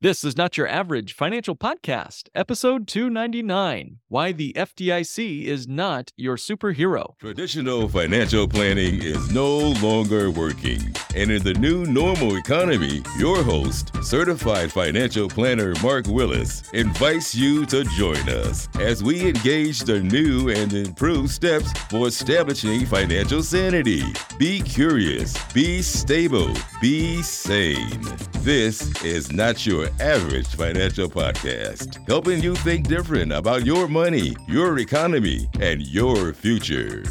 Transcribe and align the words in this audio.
This 0.00 0.22
is 0.22 0.36
not 0.36 0.56
your 0.56 0.68
average 0.68 1.12
financial 1.12 1.56
podcast, 1.56 2.28
episode 2.32 2.86
299 2.86 3.98
Why 4.06 4.30
the 4.30 4.52
FDIC 4.52 5.42
is 5.42 5.66
Not 5.66 6.12
Your 6.16 6.36
Superhero. 6.36 7.18
Traditional 7.18 7.88
financial 7.88 8.46
planning 8.46 9.02
is 9.02 9.32
no 9.32 9.72
longer 9.82 10.30
working. 10.30 10.94
And 11.18 11.32
in 11.32 11.42
the 11.42 11.54
new 11.54 11.84
normal 11.84 12.36
economy, 12.36 13.02
your 13.18 13.42
host, 13.42 13.90
certified 14.04 14.70
financial 14.70 15.28
planner 15.28 15.74
Mark 15.82 16.06
Willis, 16.06 16.62
invites 16.72 17.34
you 17.34 17.66
to 17.66 17.82
join 17.82 18.28
us 18.28 18.68
as 18.78 19.02
we 19.02 19.28
engage 19.28 19.80
the 19.80 19.98
new 19.98 20.50
and 20.50 20.72
improved 20.72 21.30
steps 21.30 21.72
for 21.90 22.06
establishing 22.06 22.86
financial 22.86 23.42
sanity. 23.42 24.04
Be 24.38 24.60
curious, 24.60 25.34
be 25.52 25.82
stable, 25.82 26.54
be 26.80 27.20
sane. 27.22 28.00
This 28.42 29.02
is 29.02 29.32
not 29.32 29.66
your 29.66 29.88
average 29.98 30.54
financial 30.54 31.08
podcast, 31.08 32.06
helping 32.06 32.40
you 32.40 32.54
think 32.54 32.86
different 32.86 33.32
about 33.32 33.66
your 33.66 33.88
money, 33.88 34.36
your 34.46 34.78
economy, 34.78 35.48
and 35.58 35.82
your 35.82 36.32
future. 36.32 37.02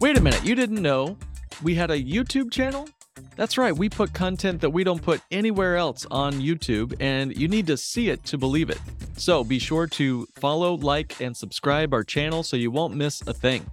Wait 0.00 0.16
a 0.16 0.20
minute, 0.22 0.46
you 0.46 0.54
didn't 0.54 0.80
know 0.80 1.18
we 1.62 1.74
had 1.74 1.90
a 1.90 2.02
YouTube 2.02 2.50
channel? 2.50 2.88
That's 3.36 3.58
right, 3.58 3.76
we 3.76 3.88
put 3.88 4.12
content 4.12 4.60
that 4.60 4.70
we 4.70 4.84
don't 4.84 5.00
put 5.00 5.20
anywhere 5.30 5.76
else 5.76 6.06
on 6.10 6.34
YouTube, 6.34 6.94
and 7.00 7.36
you 7.36 7.48
need 7.48 7.66
to 7.66 7.76
see 7.76 8.08
it 8.08 8.24
to 8.24 8.38
believe 8.38 8.70
it. 8.70 8.80
So 9.16 9.44
be 9.44 9.58
sure 9.58 9.86
to 9.88 10.26
follow, 10.38 10.74
like, 10.74 11.20
and 11.20 11.36
subscribe 11.36 11.94
our 11.94 12.04
channel 12.04 12.42
so 12.42 12.56
you 12.56 12.70
won't 12.70 12.94
miss 12.94 13.22
a 13.26 13.32
thing. 13.34 13.64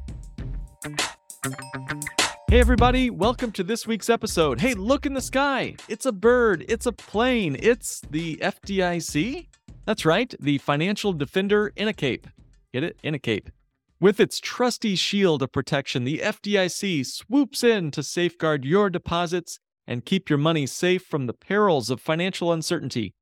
Hey, 2.50 2.60
everybody, 2.60 3.10
welcome 3.10 3.52
to 3.54 3.64
this 3.64 3.88
week's 3.88 4.10
episode. 4.10 4.62
Hey, 4.62 4.74
look 4.76 5.06
in 5.06 5.14
the 5.14 5.22
sky. 5.22 5.76
It's 5.90 6.06
a 6.06 6.12
bird, 6.12 6.66
it's 6.70 6.86
a 6.86 6.92
plane, 6.92 7.58
it's 7.60 8.02
the 8.12 8.38
FDIC. 8.38 9.48
That's 9.86 10.06
right, 10.06 10.34
the 10.40 10.58
financial 10.60 11.14
defender 11.14 11.74
in 11.76 11.88
a 11.88 11.94
cape. 11.94 12.28
Get 12.72 12.84
it? 12.84 12.98
In 13.04 13.14
a 13.14 13.20
cape. 13.20 13.50
With 14.00 14.20
its 14.20 14.40
trusty 14.40 14.96
shield 14.96 15.42
of 15.42 15.52
protection, 15.52 16.04
the 16.04 16.20
FDIC 16.20 17.06
swoops 17.06 17.64
in 17.64 17.92
to 17.92 18.04
safeguard 18.04 18.66
your 18.66 18.90
deposits 18.90 19.60
and 19.88 20.06
keep 20.06 20.30
your 20.30 20.40
money 20.40 20.66
safe 20.66 21.04
from 21.04 21.28
the 21.28 21.34
perils 21.34 21.90
of 21.90 22.02
financial 22.02 22.52
uncertainty. 22.52 23.14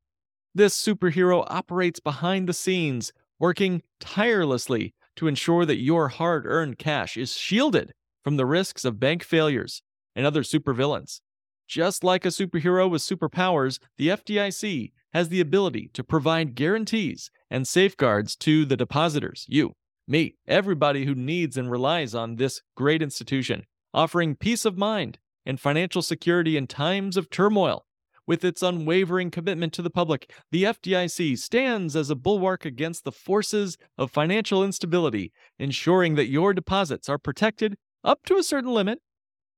This 0.54 0.80
superhero 0.80 1.46
operates 1.48 2.00
behind 2.00 2.48
the 2.48 2.54
scenes, 2.54 3.14
working 3.40 3.84
tirelessly 4.00 4.94
to 5.16 5.28
ensure 5.28 5.66
that 5.66 5.80
your 5.82 6.10
hard 6.10 6.46
earned 6.46 6.78
cash 6.78 7.18
is 7.18 7.36
shielded 7.36 7.94
from 8.24 8.38
the 8.38 8.46
risks 8.46 8.86
of 8.86 9.00
bank 9.00 9.24
failures 9.24 9.82
and 10.16 10.26
other 10.26 10.44
supervillains. 10.44 11.22
Just 11.68 12.04
like 12.04 12.26
a 12.26 12.30
superhero 12.30 12.90
with 12.90 13.02
superpowers, 13.02 13.80
the 13.98 14.10
FDIC 14.10 14.92
has 15.14 15.30
the 15.30 15.42
ability 15.42 15.90
to 15.94 16.04
provide 16.04 16.56
guarantees 16.56 17.32
and 17.50 17.68
safeguards 17.68 18.36
to 18.38 18.66
the 18.66 18.78
depositors, 18.78 19.46
you, 19.48 19.74
me, 20.12 20.36
everybody 20.46 21.06
who 21.06 21.16
needs 21.16 21.58
and 21.58 21.72
relies 21.72 22.14
on 22.14 22.36
this 22.36 22.62
great 22.76 23.02
institution, 23.02 23.66
offering 23.94 24.36
peace 24.36 24.66
of 24.66 24.78
mind 24.78 25.18
and 25.46 25.60
financial 25.60 26.02
security 26.02 26.58
in 26.58 26.68
times 26.68 27.18
of 27.18 27.30
turmoil. 27.30 27.86
With 28.28 28.46
its 28.46 28.62
unwavering 28.62 29.32
commitment 29.32 29.74
to 29.74 29.82
the 29.82 29.90
public, 29.90 30.32
the 30.52 30.64
FDIC 30.64 31.38
stands 31.40 31.96
as 31.96 32.10
a 32.10 32.16
bulwark 32.16 32.66
against 32.66 33.04
the 33.04 33.12
forces 33.12 33.78
of 33.98 34.12
financial 34.12 34.64
instability, 34.64 35.32
ensuring 35.58 36.16
that 36.16 36.30
your 36.30 36.54
deposits 36.54 37.10
are 37.10 37.18
protected 37.18 37.78
up 38.04 38.24
to 38.26 38.38
a 38.38 38.44
certain 38.44 38.74
limit, 38.74 39.00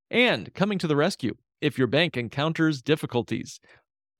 and 0.09 0.53
coming 0.53 0.77
to 0.79 0.87
the 0.87 0.95
rescue 0.95 1.35
if 1.61 1.77
your 1.77 1.87
bank 1.87 2.15
encounters 2.15 2.81
difficulties. 2.81 3.59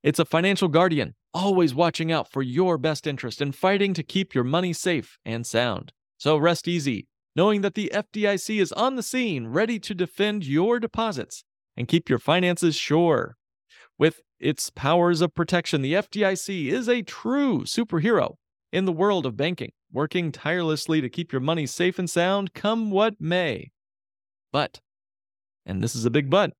It's 0.02 0.20
a 0.20 0.26
financial 0.26 0.67
guardian, 0.67 1.16
always 1.34 1.73
watching 1.73 2.11
out 2.11 2.30
for 2.30 2.42
your 2.42 2.78
best 2.78 3.08
interest 3.08 3.39
and 3.39 3.56
fighting 3.56 3.94
to 3.94 4.04
keep 4.04 4.36
your 4.36 4.44
money 4.44 4.73
safe 4.73 5.17
and 5.23 5.45
sound. 5.45 5.94
So 6.17 6.38
rest 6.38 6.67
easy, 6.67 7.08
knowing 7.36 7.61
that 7.61 7.73
the 7.73 7.92
FDIC 7.94 8.61
is 8.61 8.72
on 8.73 8.95
the 8.95 9.04
scene, 9.04 9.48
ready 9.48 9.80
to 9.80 9.93
defend 9.93 10.45
your 10.45 10.80
deposits 10.80 11.43
and 11.76 11.87
keep 11.87 12.10
your 12.10 12.20
finances 12.20 12.76
sure. 12.76 13.36
With 13.98 14.21
its 14.39 14.70
powers 14.70 15.21
of 15.21 15.33
protection, 15.33 15.82
the 15.82 15.93
FDIC 15.93 16.67
is 16.67 16.87
a 16.89 17.02
true 17.02 17.64
superhero 17.64 18.36
in 18.71 18.86
the 18.86 18.92
world 18.92 19.26
of 19.26 19.37
banking, 19.37 19.71
working 19.92 20.32
tirelessly 20.32 20.99
to 21.02 21.10
keep 21.10 21.32
your 21.32 21.42
money 21.42 21.65
safe 21.65 21.99
and 21.99 22.10
sound, 22.10 22.54
come 22.54 22.92
what 22.92 23.20
may. 23.20 23.71
But, 24.52 24.82
and 25.66 25.83
this 25.83 25.95
is 25.95 26.05
a 26.05 26.11
big 26.11 26.30
but, 26.30 26.54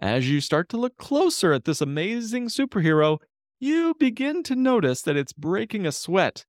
as 0.00 0.30
you 0.30 0.40
start 0.40 0.68
to 0.70 0.78
look 0.78 0.96
closer 0.96 1.52
at 1.52 1.64
this 1.64 1.80
amazing 1.80 2.48
superhero, 2.48 3.18
you 3.58 3.94
begin 3.98 4.42
to 4.44 4.56
notice 4.56 5.02
that 5.02 5.16
it's 5.16 5.34
breaking 5.34 5.86
a 5.86 5.92
sweat. 5.92 6.46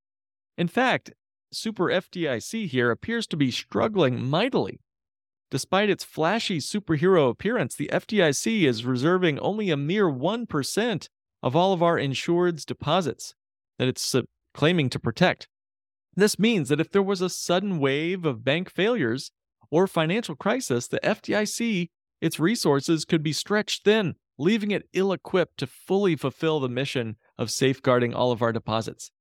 In 0.57 0.69
fact, 0.69 1.11
Super 1.51 1.85
FDIC 1.85 2.67
here 2.67 2.91
appears 2.91 3.27
to 3.27 3.37
be 3.37 3.51
struggling 3.51 4.23
mightily. 4.23 4.79
Despite 5.49 5.89
its 5.89 6.03
flashy 6.03 6.59
superhero 6.59 7.29
appearance, 7.29 7.75
the 7.75 7.89
FDIC 7.91 8.63
is 8.63 8.85
reserving 8.85 9.37
only 9.39 9.69
a 9.69 9.77
mere 9.77 10.09
1% 10.09 11.07
of 11.43 11.55
all 11.55 11.73
of 11.73 11.83
our 11.83 11.99
insured's 11.99 12.63
deposits 12.63 13.33
that 13.77 13.87
it's 13.87 14.15
uh, 14.15 14.21
claiming 14.53 14.89
to 14.89 14.99
protect. 14.99 15.47
This 16.15 16.39
means 16.39 16.69
that 16.69 16.79
if 16.79 16.91
there 16.91 17.03
was 17.03 17.21
a 17.21 17.29
sudden 17.29 17.79
wave 17.79 18.25
of 18.25 18.43
bank 18.43 18.69
failures, 18.69 19.31
or 19.71 19.87
financial 19.87 20.35
crisis, 20.35 20.87
the 20.87 20.99
FDIC, 20.99 21.89
its 22.19 22.39
resources 22.39 23.05
could 23.05 23.23
be 23.23 23.33
stretched 23.33 23.85
thin, 23.85 24.15
leaving 24.37 24.71
it 24.71 24.87
ill 24.93 25.13
equipped 25.13 25.57
to 25.57 25.67
fully 25.67 26.15
fulfill 26.15 26.59
the 26.59 26.69
mission 26.69 27.15
of 27.37 27.49
safeguarding 27.49 28.13
all 28.13 28.31
of 28.31 28.41
our 28.41 28.51
deposits. 28.51 29.11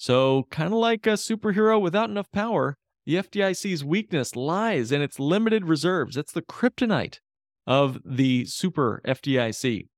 So, 0.00 0.46
kind 0.50 0.72
of 0.72 0.78
like 0.78 1.06
a 1.06 1.10
superhero 1.10 1.78
without 1.78 2.08
enough 2.08 2.32
power, 2.32 2.78
the 3.04 3.16
FDIC's 3.16 3.84
weakness 3.84 4.34
lies 4.34 4.92
in 4.92 5.02
its 5.02 5.20
limited 5.20 5.66
reserves. 5.66 6.16
It's 6.16 6.32
the 6.32 6.40
kryptonite 6.40 7.18
of 7.66 7.98
the 8.02 8.46
super 8.46 9.02
FDIC. 9.06 9.88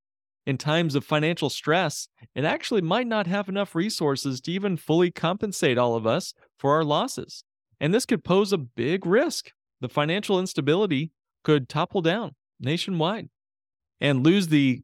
In 0.45 0.59
times 0.59 0.97
of 0.97 1.05
financial 1.05 1.49
stress, 1.49 2.09
it 2.35 2.45
actually 2.45 2.81
might 2.81 3.07
not 3.07 3.29
have 3.29 3.49
enough 3.49 3.77
resources 3.77 4.41
to 4.41 4.51
even 4.51 4.77
fully 4.77 5.13
compensate 5.13 5.79
all 5.79 5.95
of 5.95 6.05
us 6.05 6.35
for 6.59 6.73
our 6.73 6.83
losses. 6.83 7.45
And 7.79 7.95
this 7.95 8.05
could 8.05 8.25
pose 8.25 8.53
a 8.53 8.59
big 8.59 9.07
risk 9.07 9.53
the 9.81 9.89
financial 9.89 10.41
instability 10.41 11.13
could 11.45 11.69
topple 11.69 12.03
down 12.03 12.33
nationwide 12.59 13.29
and 14.01 14.25
lose 14.25 14.49
the 14.49 14.83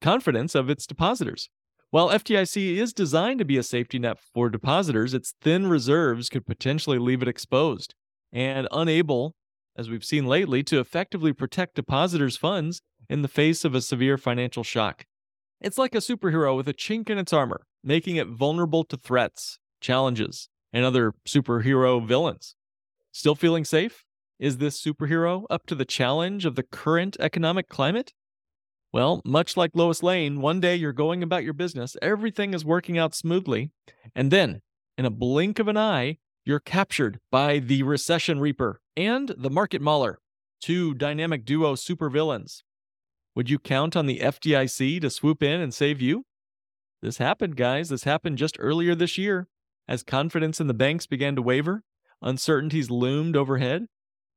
confidence 0.00 0.54
of 0.54 0.70
its 0.70 0.86
depositors. 0.86 1.50
While 1.94 2.08
FDIC 2.08 2.76
is 2.76 2.92
designed 2.92 3.38
to 3.38 3.44
be 3.44 3.56
a 3.56 3.62
safety 3.62 4.00
net 4.00 4.18
for 4.18 4.50
depositors, 4.50 5.14
its 5.14 5.32
thin 5.40 5.68
reserves 5.68 6.28
could 6.28 6.44
potentially 6.44 6.98
leave 6.98 7.22
it 7.22 7.28
exposed 7.28 7.94
and 8.32 8.66
unable, 8.72 9.36
as 9.76 9.88
we've 9.88 10.02
seen 10.02 10.26
lately, 10.26 10.64
to 10.64 10.80
effectively 10.80 11.32
protect 11.32 11.76
depositors' 11.76 12.36
funds 12.36 12.80
in 13.08 13.22
the 13.22 13.28
face 13.28 13.64
of 13.64 13.76
a 13.76 13.80
severe 13.80 14.18
financial 14.18 14.64
shock. 14.64 15.04
It's 15.60 15.78
like 15.78 15.94
a 15.94 15.98
superhero 15.98 16.56
with 16.56 16.66
a 16.66 16.74
chink 16.74 17.10
in 17.10 17.16
its 17.16 17.32
armor, 17.32 17.60
making 17.84 18.16
it 18.16 18.26
vulnerable 18.26 18.82
to 18.86 18.96
threats, 18.96 19.60
challenges, 19.80 20.48
and 20.72 20.84
other 20.84 21.12
superhero 21.28 22.04
villains. 22.04 22.56
Still 23.12 23.36
feeling 23.36 23.64
safe? 23.64 24.04
Is 24.40 24.58
this 24.58 24.82
superhero 24.82 25.44
up 25.48 25.64
to 25.66 25.76
the 25.76 25.84
challenge 25.84 26.44
of 26.44 26.56
the 26.56 26.64
current 26.64 27.16
economic 27.20 27.68
climate? 27.68 28.12
Well, 28.94 29.22
much 29.24 29.56
like 29.56 29.72
Lois 29.74 30.04
Lane, 30.04 30.40
one 30.40 30.60
day 30.60 30.76
you're 30.76 30.92
going 30.92 31.24
about 31.24 31.42
your 31.42 31.52
business, 31.52 31.96
everything 32.00 32.54
is 32.54 32.64
working 32.64 32.96
out 32.96 33.12
smoothly, 33.12 33.72
and 34.14 34.30
then, 34.30 34.62
in 34.96 35.04
a 35.04 35.10
blink 35.10 35.58
of 35.58 35.66
an 35.66 35.76
eye, 35.76 36.18
you're 36.44 36.60
captured 36.60 37.18
by 37.28 37.58
the 37.58 37.82
Recession 37.82 38.38
Reaper 38.38 38.80
and 38.96 39.34
the 39.36 39.50
Market 39.50 39.82
Mauler, 39.82 40.20
two 40.60 40.94
dynamic 40.94 41.44
duo 41.44 41.74
supervillains. 41.74 42.62
Would 43.34 43.50
you 43.50 43.58
count 43.58 43.96
on 43.96 44.06
the 44.06 44.20
FDIC 44.20 45.00
to 45.00 45.10
swoop 45.10 45.42
in 45.42 45.60
and 45.60 45.74
save 45.74 46.00
you? 46.00 46.24
This 47.02 47.18
happened, 47.18 47.56
guys. 47.56 47.88
This 47.88 48.04
happened 48.04 48.38
just 48.38 48.54
earlier 48.60 48.94
this 48.94 49.18
year. 49.18 49.48
As 49.88 50.04
confidence 50.04 50.60
in 50.60 50.68
the 50.68 50.72
banks 50.72 51.08
began 51.08 51.34
to 51.34 51.42
waver, 51.42 51.82
uncertainties 52.22 52.92
loomed 52.92 53.34
overhead, 53.34 53.86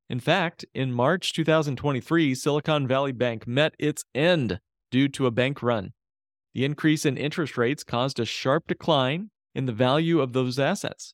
in 0.08 0.20
fact, 0.20 0.64
in 0.74 0.92
March 0.92 1.32
2023, 1.34 2.34
Silicon 2.34 2.86
Valley 2.86 3.12
Bank 3.12 3.46
met 3.46 3.74
its 3.78 4.04
end 4.14 4.58
due 4.90 5.08
to 5.08 5.26
a 5.26 5.30
bank 5.30 5.62
run. 5.62 5.92
The 6.54 6.64
increase 6.64 7.04
in 7.04 7.18
interest 7.18 7.58
rates 7.58 7.84
caused 7.84 8.18
a 8.18 8.24
sharp 8.24 8.66
decline 8.66 9.30
in 9.54 9.66
the 9.66 9.72
value 9.72 10.20
of 10.20 10.32
those 10.32 10.58
assets, 10.58 11.12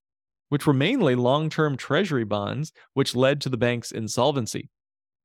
which 0.48 0.66
were 0.66 0.72
mainly 0.72 1.16
long 1.16 1.50
term 1.50 1.76
treasury 1.76 2.24
bonds, 2.24 2.72
which 2.92 3.16
led 3.16 3.40
to 3.40 3.48
the 3.48 3.56
bank's 3.56 3.90
insolvency. 3.90 4.70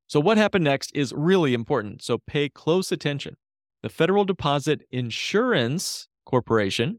So, 0.08 0.18
what 0.18 0.36
happened 0.36 0.64
next 0.64 0.90
is 0.92 1.12
really 1.16 1.54
important, 1.54 2.02
so 2.02 2.18
pay 2.18 2.48
close 2.48 2.90
attention. 2.90 3.36
The 3.82 3.88
Federal 3.88 4.24
Deposit 4.24 4.82
Insurance 4.90 6.08
Corporation 6.26 6.98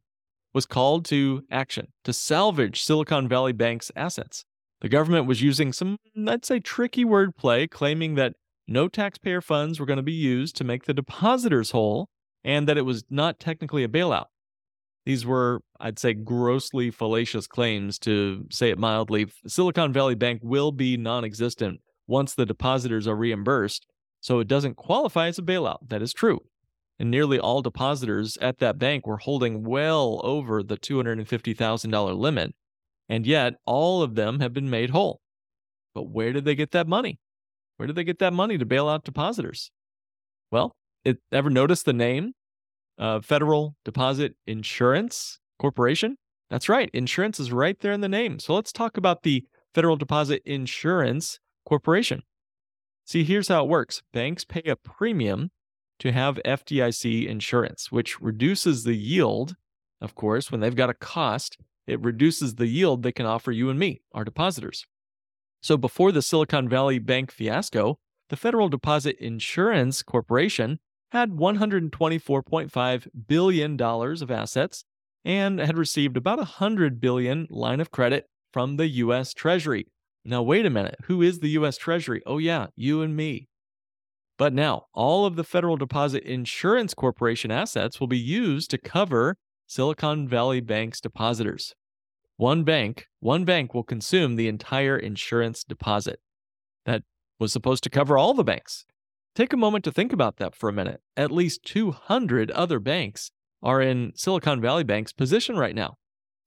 was 0.54 0.66
called 0.66 1.04
to 1.06 1.44
action 1.52 1.88
to 2.06 2.14
salvage 2.14 2.82
Silicon 2.82 3.28
Valley 3.28 3.54
Bank's 3.54 3.92
assets. 3.96 4.46
The 4.82 4.90
government 4.90 5.28
was 5.28 5.42
using 5.42 5.72
some, 5.74 5.98
I'd 6.28 6.44
say, 6.44 6.60
tricky 6.60 7.06
wordplay, 7.06 7.70
claiming 7.70 8.16
that 8.16 8.34
no 8.68 8.88
taxpayer 8.88 9.42
funds 9.42 9.80
were 9.80 9.86
going 9.86 9.98
to 9.98 10.04
be 10.04 10.12
used 10.12 10.56
to 10.58 10.64
make 10.64 10.86
the 10.86 10.94
depositors 10.94 11.72
whole 11.72 12.10
and 12.44 12.68
that 12.68 12.78
it 12.78 12.86
was 12.86 13.04
not 13.10 13.40
technically 13.40 13.84
a 13.84 13.88
bailout. 13.88 14.26
These 15.06 15.26
were, 15.26 15.62
I'd 15.80 16.00
say, 16.00 16.14
grossly 16.14 16.92
fallacious 16.92 17.48
claims, 17.48 17.98
to 18.00 18.46
say 18.50 18.70
it 18.70 18.78
mildly. 18.78 19.28
Silicon 19.48 19.94
Valley 19.94 20.16
Bank 20.16 20.42
will 20.44 20.72
be 20.72 20.98
non 20.98 21.24
existent 21.24 21.82
once 22.08 22.34
the 22.34 22.46
depositors 22.46 23.08
are 23.08 23.16
reimbursed, 23.16 23.86
so 24.20 24.40
it 24.40 24.48
doesn't 24.48 24.78
qualify 24.78 25.28
as 25.28 25.40
a 25.40 25.44
bailout. 25.44 25.90
That 25.90 26.02
is 26.02 26.14
true. 26.14 26.42
And 27.00 27.10
nearly 27.10 27.40
all 27.40 27.62
depositors 27.62 28.38
at 28.38 28.60
that 28.60 28.78
bank 28.78 29.08
were 29.08 29.18
holding 29.18 29.64
well 29.64 30.22
over 30.24 30.62
the 30.62 30.78
$250,000 30.78 32.18
limit, 32.18 32.54
and 33.12 33.28
yet 33.28 33.56
all 33.66 34.02
of 34.02 34.16
them 34.16 34.40
have 34.40 34.54
been 34.54 34.70
made 34.70 34.90
whole. 34.90 35.20
But 35.94 36.04
where 36.04 36.32
did 36.32 36.46
they 36.46 36.56
get 36.56 36.72
that 36.72 36.88
money? 36.88 37.20
Where 37.76 37.86
did 37.86 37.98
they 37.98 38.06
get 38.06 38.20
that 38.20 38.32
money 38.32 38.58
to 38.58 38.66
bail 38.66 38.88
out 38.88 39.04
depositors? 39.04 39.70
Well, 40.50 40.72
it, 41.04 41.18
ever 41.30 41.50
notice 41.50 41.84
the 41.84 41.92
name 41.92 42.32
uh, 42.98 43.20
Federal 43.20 43.76
Deposit 43.84 44.36
Insurance 44.48 45.40
Corporation. 45.60 46.16
That's 46.50 46.70
right, 46.70 46.90
insurance 46.94 47.38
is 47.38 47.52
right 47.52 47.78
there 47.82 47.92
in 47.92 48.00
the 48.00 48.08
name. 48.08 48.40
So 48.40 48.56
let's 48.56 48.72
talk 48.72 48.96
about 48.96 49.24
the 49.24 49.44
Federal 49.76 49.98
Deposit 49.98 50.42
Insurance 50.46 51.40
Corporation. 51.66 52.24
See, 53.06 53.26
here's 53.26 53.50
how 53.50 53.66
it 53.66 53.70
works 53.70 54.02
banks 54.14 54.46
pay 54.46 54.64
a 54.64 54.78
premium 54.78 55.52
to 56.00 56.14
have 56.14 56.40
FDIC 56.46 57.28
insurance, 57.28 57.92
which 57.92 58.22
reduces 58.22 58.86
the 58.86 58.96
yield. 58.96 59.56
Of 60.00 60.16
course, 60.16 60.50
when 60.50 60.62
they've 60.62 60.76
got 60.76 60.90
a 60.90 60.96
cost, 60.96 61.58
it 61.88 62.02
reduces 62.02 62.56
the 62.56 62.68
yield 62.68 63.04
they 63.04 63.12
can 63.12 63.26
offer 63.26 63.52
you 63.52 63.70
and 63.70 63.80
me, 63.80 64.02
our 64.14 64.24
depositors. 64.24 64.86
So 65.62 65.78
before 65.78 66.12
the 66.12 66.22
Silicon 66.22 66.68
Valley 66.68 67.00
Bank 67.00 67.32
fiasco, 67.32 68.00
the 68.30 68.38
Federal 68.38 68.70
Deposit 68.70 69.18
Insurance 69.20 70.02
Corporation 70.04 70.80
had 71.12 71.32
$124.5 71.32 73.08
billion 73.28 73.82
of 73.82 74.32
assets 74.32 74.86
and 75.24 75.60
had 75.60 75.78
received 75.78 76.18
about 76.18 76.40
a 76.40 76.58
100 76.58 77.00
billion 77.00 77.48
line 77.50 77.80
of 77.80 77.92
credit 77.92 78.26
from 78.52 78.78
the 78.78 78.88
US 78.88 79.34
Treasury. 79.34 79.88
Now 80.24 80.42
wait 80.42 80.66
a 80.66 80.70
minute, 80.70 80.96
who 81.04 81.22
is 81.22 81.40
the 81.40 81.50
US 81.50 81.78
Treasury? 81.78 82.22
Oh 82.26 82.38
yeah, 82.38 82.68
you 82.76 83.02
and 83.02 83.16
me. 83.16 83.48
But 84.38 84.54
now, 84.54 84.86
all 84.94 85.26
of 85.26 85.36
the 85.36 85.44
Federal 85.44 85.78
Deposit 85.78 86.24
Insurance 86.24 86.96
Corporation 86.96 87.52
assets 87.52 88.00
will 88.00 88.08
be 88.08 88.18
used 88.18 88.72
to 88.72 88.80
cover 88.80 89.38
Silicon 89.72 90.28
Valley 90.28 90.60
Bank's 90.60 91.00
depositors. 91.00 91.76
One 92.36 92.66
bank, 92.66 93.08
one 93.22 93.46
bank 93.46 93.74
will 93.74 93.86
consume 93.86 94.36
the 94.36 94.50
entire 94.50 94.98
insurance 94.98 95.64
deposit. 95.64 96.20
That 96.86 97.04
was 97.40 97.54
supposed 97.54 97.82
to 97.86 97.90
cover 97.90 98.18
all 98.18 98.34
the 98.34 98.44
banks. 98.44 98.86
Take 99.34 99.54
a 99.54 99.58
moment 99.58 99.86
to 99.86 99.92
think 99.94 100.12
about 100.12 100.36
that 100.40 100.58
for 100.58 100.68
a 100.68 100.74
minute. 100.74 101.00
At 101.16 101.32
least 101.32 101.64
200 101.64 102.52
other 102.52 102.82
banks 102.82 103.32
are 103.64 103.82
in 103.82 104.12
Silicon 104.14 104.60
Valley 104.60 104.84
Bank's 104.84 105.14
position 105.14 105.56
right 105.56 105.74
now. 105.74 105.96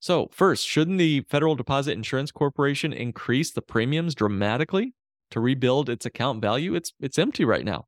So, 0.00 0.29
first, 0.31 0.69
shouldn't 0.69 0.99
the 0.99 1.23
Federal 1.23 1.55
Deposit 1.55 1.93
Insurance 1.93 2.31
Corporation 2.31 2.93
increase 2.93 3.50
the 3.50 3.62
premiums 3.62 4.15
dramatically 4.15 4.93
to 5.31 5.41
rebuild 5.41 5.88
its 5.88 6.05
account 6.05 6.43
value? 6.43 6.75
It's 6.75 6.93
it's 7.00 7.19
empty 7.19 7.47
right 7.47 7.65
now. 7.65 7.87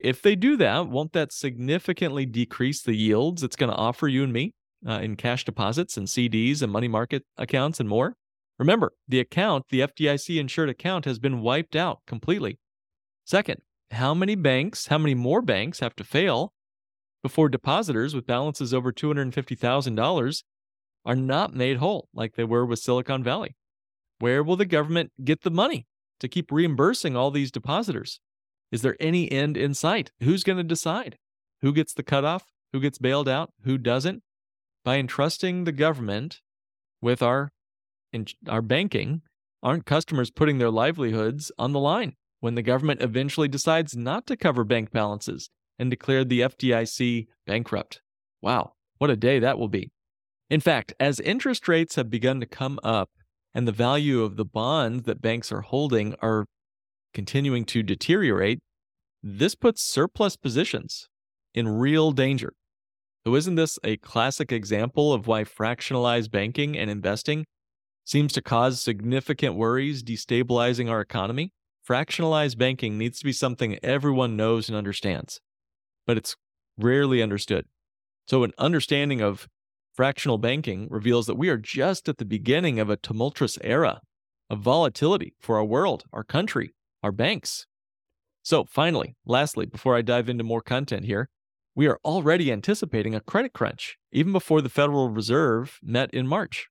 If 0.00 0.22
they 0.22 0.34
do 0.34 0.56
that, 0.56 0.88
won't 0.88 1.12
that 1.12 1.30
significantly 1.30 2.24
decrease 2.24 2.80
the 2.80 2.94
yields 2.94 3.42
it's 3.42 3.56
going 3.56 3.70
to 3.70 3.76
offer 3.76 4.08
you 4.08 4.24
and 4.24 4.32
me 4.32 4.54
uh, 4.86 5.00
in 5.02 5.16
cash 5.16 5.44
deposits 5.44 5.98
and 5.98 6.06
CDs 6.06 6.62
and 6.62 6.72
money 6.72 6.88
market 6.88 7.24
accounts 7.36 7.80
and 7.80 7.88
more? 7.88 8.16
Remember, 8.58 8.92
the 9.06 9.20
account, 9.20 9.66
the 9.68 9.80
FDIC 9.80 10.40
insured 10.40 10.70
account, 10.70 11.04
has 11.04 11.18
been 11.18 11.42
wiped 11.42 11.76
out 11.76 12.00
completely. 12.06 12.58
Second, 13.26 13.60
how 13.90 14.14
many 14.14 14.34
banks, 14.34 14.86
how 14.86 14.98
many 14.98 15.14
more 15.14 15.42
banks 15.42 15.80
have 15.80 15.94
to 15.96 16.04
fail 16.04 16.54
before 17.22 17.50
depositors 17.50 18.14
with 18.14 18.26
balances 18.26 18.72
over 18.72 18.92
$250,000 18.92 20.42
are 21.04 21.16
not 21.16 21.54
made 21.54 21.76
whole 21.76 22.08
like 22.14 22.34
they 22.34 22.44
were 22.44 22.64
with 22.64 22.78
Silicon 22.78 23.22
Valley? 23.22 23.54
Where 24.18 24.42
will 24.42 24.56
the 24.56 24.64
government 24.64 25.12
get 25.22 25.42
the 25.42 25.50
money 25.50 25.86
to 26.20 26.28
keep 26.28 26.50
reimbursing 26.50 27.16
all 27.16 27.30
these 27.30 27.50
depositors? 27.50 28.20
Is 28.72 28.82
there 28.82 28.96
any 29.00 29.30
end 29.30 29.56
in 29.56 29.74
sight? 29.74 30.12
Who's 30.20 30.44
going 30.44 30.58
to 30.58 30.64
decide? 30.64 31.16
Who 31.60 31.72
gets 31.72 31.92
the 31.92 32.02
cutoff? 32.02 32.52
Who 32.72 32.80
gets 32.80 32.98
bailed 32.98 33.28
out? 33.28 33.52
Who 33.64 33.78
doesn't? 33.78 34.22
By 34.84 34.98
entrusting 34.98 35.64
the 35.64 35.72
government 35.72 36.40
with 37.02 37.22
our, 37.22 37.50
our 38.48 38.62
banking, 38.62 39.22
aren't 39.62 39.86
customers 39.86 40.30
putting 40.30 40.58
their 40.58 40.70
livelihoods 40.70 41.52
on 41.58 41.72
the 41.72 41.80
line? 41.80 42.14
when 42.40 42.54
the 42.54 42.62
government 42.62 43.02
eventually 43.02 43.48
decides 43.48 43.96
not 43.96 44.26
to 44.26 44.36
cover 44.36 44.64
bank 44.64 44.90
balances 44.90 45.50
and 45.78 45.90
declared 45.90 46.28
the 46.28 46.40
FDIC 46.40 47.28
bankrupt. 47.46 48.00
Wow, 48.42 48.72
what 48.98 49.10
a 49.10 49.16
day 49.16 49.38
that 49.38 49.58
will 49.58 49.68
be. 49.68 49.92
In 50.48 50.60
fact, 50.60 50.92
as 50.98 51.20
interest 51.20 51.68
rates 51.68 51.94
have 51.94 52.10
begun 52.10 52.40
to 52.40 52.46
come 52.46 52.80
up 52.82 53.10
and 53.54 53.68
the 53.68 53.72
value 53.72 54.22
of 54.22 54.36
the 54.36 54.44
bonds 54.44 55.04
that 55.04 55.22
banks 55.22 55.52
are 55.52 55.60
holding 55.60 56.14
are 56.20 56.46
continuing 57.12 57.64
to 57.66 57.82
deteriorate, 57.82 58.60
this 59.22 59.54
puts 59.54 59.82
surplus 59.82 60.36
positions 60.36 61.08
in 61.54 61.68
real 61.68 62.12
danger. 62.12 62.54
So, 63.26 63.34
isn't 63.34 63.56
this 63.56 63.78
a 63.84 63.98
classic 63.98 64.50
example 64.50 65.12
of 65.12 65.26
why 65.26 65.44
fractionalized 65.44 66.30
banking 66.30 66.76
and 66.76 66.90
investing 66.90 67.44
seems 68.04 68.32
to 68.32 68.42
cause 68.42 68.82
significant 68.82 69.56
worries 69.56 70.02
destabilizing 70.02 70.88
our 70.88 71.00
economy? 71.00 71.52
Fractionalized 71.86 72.56
banking 72.56 72.96
needs 72.96 73.18
to 73.18 73.24
be 73.24 73.32
something 73.32 73.78
everyone 73.82 74.36
knows 74.36 74.68
and 74.68 74.76
understands, 74.76 75.40
but 76.06 76.16
it's 76.16 76.36
rarely 76.78 77.22
understood. 77.22 77.66
So, 78.26 78.42
an 78.42 78.52
understanding 78.56 79.20
of 79.20 79.48
fractional 79.92 80.38
banking 80.38 80.88
reveals 80.88 81.26
that 81.26 81.34
we 81.34 81.50
are 81.50 81.58
just 81.58 82.08
at 82.08 82.18
the 82.18 82.24
beginning 82.24 82.80
of 82.80 82.88
a 82.88 82.96
tumultuous 82.96 83.58
era 83.62 84.00
of 84.48 84.60
volatility 84.60 85.34
for 85.40 85.58
our 85.58 85.64
world, 85.64 86.04
our 86.12 86.24
country, 86.24 86.72
our 87.02 87.12
banks. 87.12 87.66
So, 88.42 88.64
finally, 88.64 89.16
lastly, 89.26 89.66
before 89.66 89.96
I 89.96 90.02
dive 90.02 90.28
into 90.28 90.44
more 90.44 90.62
content 90.62 91.04
here, 91.04 91.28
we 91.74 91.86
are 91.86 92.00
already 92.04 92.50
anticipating 92.50 93.14
a 93.14 93.20
credit 93.20 93.52
crunch, 93.52 93.96
even 94.12 94.32
before 94.32 94.60
the 94.60 94.68
Federal 94.68 95.10
Reserve 95.10 95.78
met 95.82 96.12
in 96.12 96.26
March. 96.26 96.68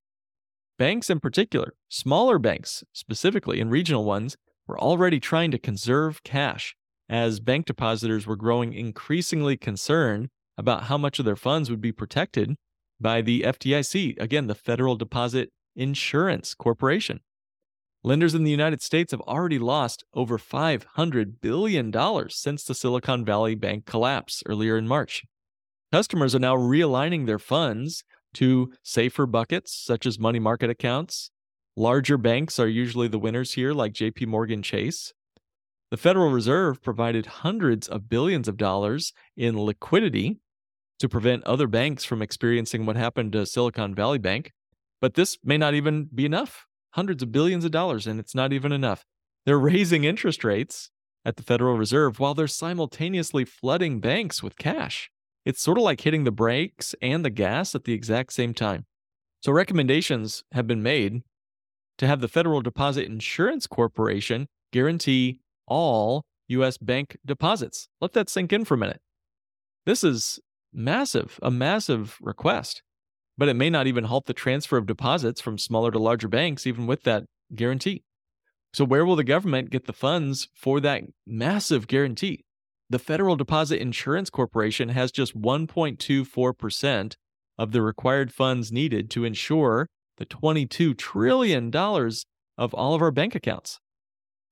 Banks, 0.77 1.09
in 1.09 1.19
particular, 1.19 1.73
smaller 1.89 2.39
banks 2.39 2.83
specifically, 2.93 3.59
and 3.59 3.71
regional 3.71 4.03
ones, 4.03 4.35
were 4.67 4.79
already 4.79 5.19
trying 5.19 5.51
to 5.51 5.57
conserve 5.57 6.23
cash 6.23 6.75
as 7.09 7.39
bank 7.39 7.65
depositors 7.65 8.27
were 8.27 8.35
growing 8.35 8.73
increasingly 8.73 9.57
concerned 9.57 10.29
about 10.57 10.83
how 10.83 10.97
much 10.97 11.17
of 11.17 11.25
their 11.25 11.35
funds 11.35 11.69
would 11.69 11.81
be 11.81 11.91
protected 11.91 12.55
by 13.01 13.21
the 13.21 13.41
FDIC, 13.41 14.19
again, 14.21 14.47
the 14.47 14.55
Federal 14.55 14.95
Deposit 14.95 15.49
Insurance 15.75 16.53
Corporation. 16.53 17.21
Lenders 18.03 18.33
in 18.33 18.43
the 18.43 18.51
United 18.51 18.81
States 18.81 19.11
have 19.11 19.21
already 19.21 19.59
lost 19.59 20.05
over 20.13 20.37
$500 20.37 21.41
billion 21.41 21.93
since 22.29 22.63
the 22.63 22.75
Silicon 22.75 23.25
Valley 23.25 23.55
Bank 23.55 23.85
collapse 23.85 24.41
earlier 24.45 24.77
in 24.77 24.87
March. 24.87 25.23
Customers 25.91 26.33
are 26.33 26.39
now 26.39 26.55
realigning 26.55 27.25
their 27.25 27.39
funds 27.39 28.03
to 28.35 28.71
safer 28.83 29.25
buckets, 29.25 29.73
such 29.75 30.05
as 30.05 30.19
money 30.19 30.39
market 30.39 30.69
accounts, 30.69 31.31
Larger 31.79 32.17
banks 32.17 32.59
are 32.59 32.67
usually 32.67 33.07
the 33.07 33.17
winners 33.17 33.53
here, 33.53 33.71
like 33.71 33.93
JP 33.93 34.27
Morgan 34.27 34.61
Chase. 34.61 35.13
The 35.91 35.95
Federal 35.95 36.29
Reserve 36.29 36.81
provided 36.81 37.25
hundreds 37.25 37.87
of 37.87 38.09
billions 38.09 38.49
of 38.49 38.57
dollars 38.57 39.13
in 39.37 39.57
liquidity 39.57 40.41
to 40.99 41.07
prevent 41.07 41.45
other 41.45 41.67
banks 41.67 42.03
from 42.03 42.21
experiencing 42.21 42.85
what 42.85 42.97
happened 42.97 43.31
to 43.31 43.45
Silicon 43.45 43.95
Valley 43.95 44.17
Bank. 44.17 44.51
But 44.99 45.13
this 45.13 45.37
may 45.41 45.57
not 45.57 45.73
even 45.73 46.09
be 46.13 46.25
enough. 46.25 46.67
Hundreds 46.91 47.23
of 47.23 47.31
billions 47.31 47.65
of 47.65 47.71
dollars, 47.71 48.07
and 48.07 48.19
it's 48.19 48.35
not 48.35 48.53
even 48.53 48.71
enough. 48.71 49.05
They're 49.45 49.59
raising 49.59 50.03
interest 50.03 50.43
rates 50.43 50.89
at 51.25 51.35
the 51.35 51.43
Federal 51.43 51.77
Reserve 51.77 52.19
while 52.19 52.33
they're 52.33 52.47
simultaneously 52.47 53.45
flooding 53.45 53.99
banks 53.99 54.41
with 54.41 54.57
cash. 54.57 55.11
It's 55.45 55.61
sort 55.61 55.77
of 55.77 55.83
like 55.83 56.01
hitting 56.01 56.23
the 56.23 56.31
brakes 56.31 56.95
and 57.01 57.23
the 57.23 57.29
gas 57.29 57.75
at 57.75 57.85
the 57.85 57.93
exact 57.93 58.33
same 58.33 58.53
time. 58.53 58.85
So, 59.41 59.51
recommendations 59.51 60.43
have 60.51 60.67
been 60.67 60.83
made 60.83 61.21
to 61.97 62.07
have 62.07 62.21
the 62.21 62.27
Federal 62.27 62.61
Deposit 62.61 63.05
Insurance 63.05 63.67
Corporation 63.67 64.47
guarantee 64.71 65.39
all 65.67 66.25
U.S. 66.47 66.77
bank 66.77 67.17
deposits. 67.25 67.87
Let 68.01 68.13
that 68.13 68.29
sink 68.29 68.51
in 68.51 68.65
for 68.65 68.73
a 68.73 68.77
minute. 68.77 69.01
This 69.85 70.03
is 70.03 70.39
massive, 70.73 71.39
a 71.41 71.51
massive 71.51 72.17
request, 72.21 72.83
but 73.39 73.47
it 73.47 73.55
may 73.55 73.69
not 73.69 73.87
even 73.87 74.03
halt 74.03 74.25
the 74.25 74.33
transfer 74.33 74.75
of 74.75 74.85
deposits 74.85 75.39
from 75.39 75.57
smaller 75.57 75.91
to 75.91 75.97
larger 75.97 76.27
banks, 76.27 76.67
even 76.67 76.85
with 76.85 77.03
that 77.03 77.23
guarantee. 77.55 78.03
So, 78.73 78.83
where 78.83 79.05
will 79.05 79.15
the 79.15 79.23
government 79.23 79.69
get 79.69 79.85
the 79.85 79.93
funds 79.93 80.49
for 80.53 80.81
that 80.81 81.03
massive 81.25 81.87
guarantee? 81.87 82.43
The 82.89 82.99
Federal 82.99 83.37
Deposit 83.37 83.81
Insurance 83.81 84.29
Corporation 84.29 84.89
has 84.89 85.11
just 85.11 85.39
1.24% 85.39 87.15
of 87.57 87.71
the 87.71 87.81
required 87.81 88.33
funds 88.33 88.73
needed 88.73 89.09
to 89.11 89.23
insure 89.23 89.87
the 90.17 90.25
$22 90.25 90.97
trillion 90.97 91.73
of 91.73 92.73
all 92.73 92.93
of 92.93 93.01
our 93.01 93.11
bank 93.11 93.35
accounts. 93.35 93.79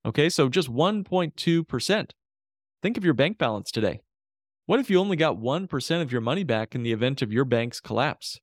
Okay, 0.06 0.30
so 0.30 0.48
just 0.48 0.72
1.2%. 0.72 2.10
Think 2.82 2.98
of 2.98 3.04
your 3.04 3.14
bank 3.14 3.38
balance 3.38 3.70
today. 3.70 4.00
What 4.66 4.80
if 4.80 4.90
you 4.90 4.98
only 4.98 5.18
got 5.18 5.38
1% 5.38 6.02
of 6.02 6.12
your 6.12 6.22
money 6.22 6.46
back 6.46 6.74
in 6.74 6.84
the 6.84 6.94
event 6.94 7.22
of 7.22 7.34
your 7.34 7.44
bank's 7.44 7.82
collapse? 7.82 8.40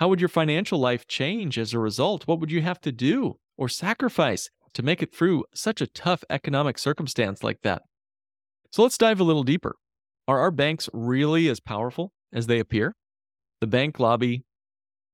How 0.00 0.08
would 0.08 0.18
your 0.18 0.30
financial 0.30 0.78
life 0.78 1.06
change 1.06 1.58
as 1.58 1.74
a 1.74 1.78
result? 1.78 2.26
What 2.26 2.40
would 2.40 2.50
you 2.50 2.62
have 2.62 2.80
to 2.80 2.90
do 2.90 3.34
or 3.58 3.68
sacrifice 3.68 4.48
to 4.72 4.82
make 4.82 5.02
it 5.02 5.14
through 5.14 5.44
such 5.54 5.82
a 5.82 5.86
tough 5.86 6.24
economic 6.30 6.78
circumstance 6.78 7.44
like 7.44 7.60
that? 7.64 7.82
So 8.72 8.82
let's 8.82 8.96
dive 8.96 9.20
a 9.20 9.24
little 9.24 9.42
deeper. 9.42 9.76
Are 10.26 10.38
our 10.38 10.50
banks 10.50 10.88
really 10.94 11.48
as 11.48 11.60
powerful 11.60 12.12
as 12.32 12.46
they 12.46 12.58
appear? 12.58 12.94
The 13.60 13.66
bank 13.66 14.00
lobby 14.00 14.44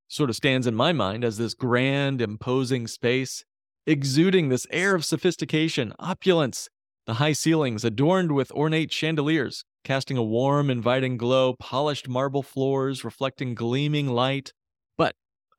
sort 0.07 0.31
of 0.31 0.37
stands 0.37 0.69
in 0.69 0.77
my 0.77 0.93
mind 0.93 1.25
as 1.25 1.37
this 1.37 1.55
grand, 1.55 2.23
imposing 2.23 2.87
space, 2.87 3.45
exuding 3.89 4.51
this 4.51 4.69
air 4.71 4.95
of 4.95 5.05
sophistication, 5.05 5.95
opulence, 5.99 6.69
the 7.09 7.15
high 7.15 7.33
ceilings 7.33 7.85
adorned 7.85 8.31
with 8.31 8.53
ornate 8.53 8.93
chandeliers, 8.93 9.65
casting 9.83 10.17
a 10.17 10.23
warm, 10.23 10.71
inviting 10.71 11.17
glow, 11.17 11.55
polished 11.59 12.09
marble 12.09 12.45
floors 12.45 13.05
reflecting 13.05 13.57
gleaming 13.57 14.07
light. 14.07 14.53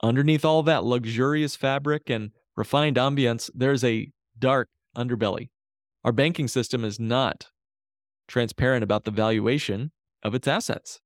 Underneath 0.02 0.46
all 0.46 0.64
that 0.64 0.84
luxurious 0.84 1.56
fabric 1.56 2.10
and 2.10 2.32
refined 2.56 2.98
ambience, 2.98 3.50
there's 3.54 3.84
a 3.84 4.12
dark 4.38 4.70
underbelly. 4.96 5.50
Our 6.04 6.12
banking 6.12 6.48
system 6.48 6.86
is 6.86 7.00
not 7.00 7.48
transparent 8.28 8.84
about 8.84 9.06
the 9.06 9.12
valuation 9.12 9.92
of 10.24 10.36
its 10.36 10.48
assets. 10.48 11.00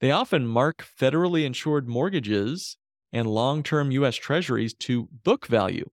They 0.00 0.10
often 0.10 0.46
mark 0.46 0.84
federally 1.00 1.44
insured 1.44 1.88
mortgages 1.88 2.76
and 3.12 3.28
long 3.28 3.62
term 3.62 3.90
U.S. 3.92 4.16
treasuries 4.16 4.74
to 4.80 5.08
book 5.24 5.46
value, 5.46 5.88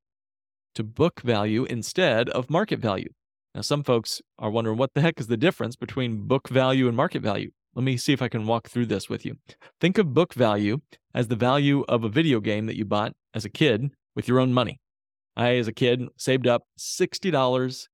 to 0.76 0.84
book 0.84 1.22
value 1.22 1.66
instead 1.66 2.30
of 2.30 2.50
market 2.50 2.80
value. 2.80 3.10
Now, 3.54 3.62
some 3.62 3.84
folks 3.84 4.22
are 4.38 4.50
wondering 4.50 4.78
what 4.78 4.94
the 4.94 5.02
heck 5.02 5.20
is 5.20 5.28
the 5.28 5.38
difference 5.38 5.76
between 5.76 6.28
book 6.28 6.50
value 6.50 6.88
and 6.88 6.96
market 6.96 7.22
value. 7.22 7.52
Let 7.76 7.84
me 7.84 7.98
see 7.98 8.14
if 8.14 8.22
I 8.22 8.30
can 8.30 8.48
walk 8.48 8.68
through 8.68 8.88
this 8.88 9.10
with 9.10 9.26
you. 9.26 9.38
Think 9.80 9.98
of 9.98 10.14
book 10.14 10.34
value 10.34 10.82
as 11.14 11.28
the 11.28 11.36
value 11.36 11.86
of 11.88 12.04
a 12.04 12.10
video 12.10 12.40
game 12.40 12.66
that 12.66 12.76
you 12.76 12.86
bought 12.86 13.14
as 13.34 13.46
a 13.46 13.50
kid 13.50 13.92
with 14.16 14.28
your 14.28 14.40
own 14.40 14.54
money. 14.54 14.80
I, 15.38 15.56
as 15.56 15.68
a 15.68 15.74
kid, 15.74 16.08
saved 16.18 16.48
up 16.48 16.64
$60 16.78 17.88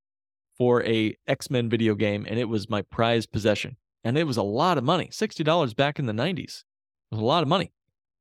for 0.56 0.82
a 0.84 1.16
X-Men 1.26 1.68
video 1.68 1.94
game 1.94 2.26
and 2.28 2.38
it 2.38 2.48
was 2.48 2.70
my 2.70 2.82
prized 2.82 3.30
possession. 3.30 3.76
And 4.02 4.16
it 4.16 4.24
was 4.24 4.36
a 4.36 4.42
lot 4.42 4.78
of 4.78 4.84
money. 4.84 5.08
$60 5.12 5.76
back 5.76 5.98
in 5.98 6.06
the 6.06 6.12
90s. 6.12 6.38
It 6.40 7.12
was 7.12 7.20
a 7.20 7.24
lot 7.24 7.42
of 7.42 7.48
money. 7.48 7.72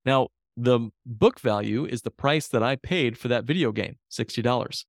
Now, 0.06 0.28
the 0.58 0.90
book 1.06 1.40
value 1.40 1.86
is 1.86 2.02
the 2.02 2.12
price 2.12 2.48
that 2.48 2.64
I 2.64 2.76
paid 2.76 3.18
for 3.18 3.28
that 3.28 3.44
video 3.44 3.72
game, 3.72 3.98
$60. 4.12 4.86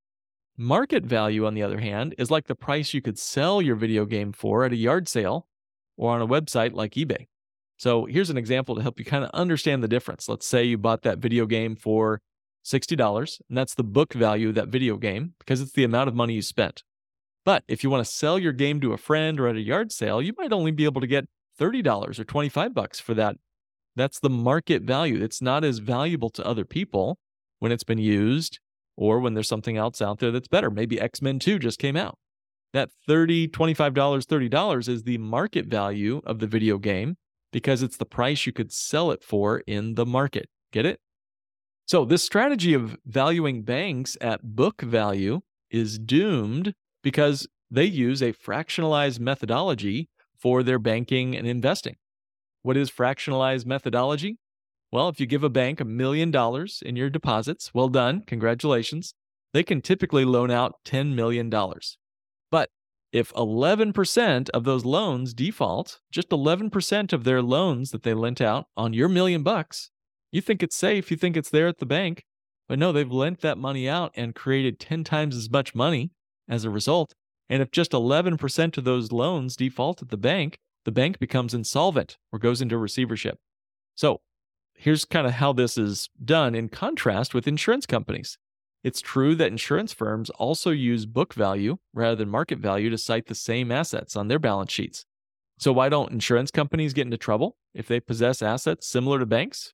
Market 0.56 1.04
value, 1.04 1.46
on 1.46 1.54
the 1.54 1.62
other 1.62 1.80
hand, 1.80 2.14
is 2.18 2.30
like 2.30 2.46
the 2.46 2.54
price 2.54 2.94
you 2.94 3.02
could 3.02 3.18
sell 3.18 3.60
your 3.60 3.76
video 3.76 4.04
game 4.06 4.32
for 4.32 4.64
at 4.64 4.72
a 4.72 4.76
yard 4.76 5.08
sale 5.08 5.46
or 5.96 6.12
on 6.12 6.22
a 6.22 6.26
website 6.26 6.72
like 6.72 6.92
eBay. 6.92 7.26
So 7.78 8.06
here's 8.06 8.30
an 8.30 8.38
example 8.38 8.74
to 8.74 8.82
help 8.82 8.98
you 8.98 9.04
kind 9.04 9.24
of 9.24 9.30
understand 9.30 9.82
the 9.82 9.88
difference. 9.88 10.28
Let's 10.28 10.46
say 10.46 10.64
you 10.64 10.78
bought 10.78 11.02
that 11.02 11.18
video 11.18 11.46
game 11.46 11.76
for 11.76 12.20
$60, 12.64 13.40
and 13.48 13.58
that's 13.58 13.74
the 13.74 13.84
book 13.84 14.14
value 14.14 14.48
of 14.48 14.54
that 14.54 14.68
video 14.68 14.96
game 14.96 15.34
because 15.38 15.60
it's 15.60 15.72
the 15.72 15.84
amount 15.84 16.08
of 16.08 16.14
money 16.14 16.34
you 16.34 16.42
spent. 16.42 16.82
But 17.44 17.62
if 17.68 17.84
you 17.84 17.90
want 17.90 18.04
to 18.04 18.10
sell 18.10 18.38
your 18.38 18.52
game 18.52 18.80
to 18.80 18.92
a 18.92 18.98
friend 18.98 19.38
or 19.38 19.46
at 19.46 19.56
a 19.56 19.60
yard 19.60 19.92
sale, 19.92 20.20
you 20.20 20.32
might 20.36 20.52
only 20.52 20.72
be 20.72 20.84
able 20.84 21.00
to 21.00 21.06
get 21.06 21.26
$30 21.60 22.18
or 22.18 22.24
25 22.24 22.74
bucks 22.74 22.98
for 22.98 23.14
that. 23.14 23.36
That's 23.94 24.18
the 24.18 24.30
market 24.30 24.82
value. 24.82 25.22
It's 25.22 25.40
not 25.40 25.64
as 25.64 25.78
valuable 25.78 26.30
to 26.30 26.46
other 26.46 26.64
people 26.64 27.18
when 27.60 27.72
it's 27.72 27.84
been 27.84 27.98
used 27.98 28.58
or 28.96 29.20
when 29.20 29.34
there's 29.34 29.48
something 29.48 29.76
else 29.76 30.02
out 30.02 30.18
there 30.18 30.32
that's 30.32 30.48
better. 30.48 30.70
Maybe 30.70 31.00
X 31.00 31.22
Men 31.22 31.38
2 31.38 31.58
just 31.58 31.78
came 31.78 31.96
out. 31.96 32.18
That 32.76 32.90
$30, 33.08 33.48
$25, 33.52 33.94
$30 33.94 34.88
is 34.90 35.04
the 35.04 35.16
market 35.16 35.64
value 35.64 36.20
of 36.26 36.40
the 36.40 36.46
video 36.46 36.76
game 36.76 37.16
because 37.50 37.82
it's 37.82 37.96
the 37.96 38.04
price 38.04 38.44
you 38.44 38.52
could 38.52 38.70
sell 38.70 39.10
it 39.10 39.24
for 39.24 39.60
in 39.60 39.94
the 39.94 40.04
market. 40.04 40.50
Get 40.72 40.84
it? 40.84 41.00
So, 41.86 42.04
this 42.04 42.22
strategy 42.22 42.74
of 42.74 42.98
valuing 43.06 43.62
banks 43.62 44.18
at 44.20 44.54
book 44.54 44.82
value 44.82 45.40
is 45.70 45.98
doomed 45.98 46.74
because 47.02 47.48
they 47.70 47.86
use 47.86 48.20
a 48.20 48.34
fractionalized 48.34 49.20
methodology 49.20 50.10
for 50.38 50.62
their 50.62 50.78
banking 50.78 51.34
and 51.34 51.46
investing. 51.46 51.96
What 52.60 52.76
is 52.76 52.90
fractionalized 52.90 53.64
methodology? 53.64 54.36
Well, 54.92 55.08
if 55.08 55.18
you 55.18 55.24
give 55.24 55.42
a 55.42 55.48
bank 55.48 55.80
a 55.80 55.86
million 55.86 56.30
dollars 56.30 56.82
in 56.84 56.94
your 56.94 57.08
deposits, 57.08 57.72
well 57.72 57.88
done, 57.88 58.24
congratulations. 58.26 59.14
They 59.54 59.62
can 59.62 59.80
typically 59.80 60.26
loan 60.26 60.50
out 60.50 60.74
$10 60.84 61.14
million. 61.14 61.50
But 62.50 62.70
if 63.12 63.32
11% 63.34 64.50
of 64.50 64.64
those 64.64 64.84
loans 64.84 65.34
default, 65.34 66.00
just 66.10 66.30
11% 66.30 67.12
of 67.12 67.24
their 67.24 67.42
loans 67.42 67.90
that 67.90 68.02
they 68.02 68.14
lent 68.14 68.40
out 68.40 68.66
on 68.76 68.92
your 68.92 69.08
million 69.08 69.42
bucks, 69.42 69.90
you 70.32 70.40
think 70.40 70.62
it's 70.62 70.76
safe, 70.76 71.10
you 71.10 71.16
think 71.16 71.36
it's 71.36 71.50
there 71.50 71.68
at 71.68 71.78
the 71.78 71.86
bank, 71.86 72.24
but 72.68 72.78
no, 72.78 72.92
they've 72.92 73.10
lent 73.10 73.40
that 73.40 73.58
money 73.58 73.88
out 73.88 74.12
and 74.16 74.34
created 74.34 74.80
10 74.80 75.04
times 75.04 75.36
as 75.36 75.48
much 75.48 75.74
money 75.74 76.10
as 76.48 76.64
a 76.64 76.70
result. 76.70 77.14
And 77.48 77.62
if 77.62 77.70
just 77.70 77.92
11% 77.92 78.76
of 78.76 78.84
those 78.84 79.12
loans 79.12 79.56
default 79.56 80.02
at 80.02 80.08
the 80.08 80.16
bank, 80.16 80.58
the 80.84 80.92
bank 80.92 81.18
becomes 81.18 81.54
insolvent 81.54 82.16
or 82.32 82.38
goes 82.38 82.60
into 82.60 82.76
receivership. 82.76 83.38
So 83.94 84.20
here's 84.74 85.04
kind 85.04 85.26
of 85.26 85.34
how 85.34 85.52
this 85.52 85.78
is 85.78 86.08
done 86.22 86.54
in 86.54 86.68
contrast 86.68 87.34
with 87.34 87.48
insurance 87.48 87.86
companies. 87.86 88.36
It's 88.86 89.00
true 89.00 89.34
that 89.34 89.48
insurance 89.48 89.92
firms 89.92 90.30
also 90.30 90.70
use 90.70 91.06
book 91.06 91.34
value 91.34 91.78
rather 91.92 92.14
than 92.14 92.28
market 92.28 92.60
value 92.60 92.88
to 92.90 92.96
cite 92.96 93.26
the 93.26 93.34
same 93.34 93.72
assets 93.72 94.14
on 94.14 94.28
their 94.28 94.38
balance 94.38 94.70
sheets. 94.70 95.04
So, 95.58 95.72
why 95.72 95.88
don't 95.88 96.12
insurance 96.12 96.52
companies 96.52 96.92
get 96.92 97.06
into 97.06 97.16
trouble 97.16 97.56
if 97.74 97.88
they 97.88 97.98
possess 97.98 98.42
assets 98.42 98.86
similar 98.86 99.18
to 99.18 99.26
banks? 99.26 99.72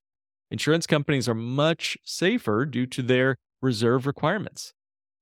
Insurance 0.49 0.87
companies 0.87 1.29
are 1.29 1.35
much 1.35 1.95
safer 2.03 2.65
due 2.65 2.87
to 2.87 3.03
their 3.03 3.35
reserve 3.61 4.07
requirements. 4.07 4.73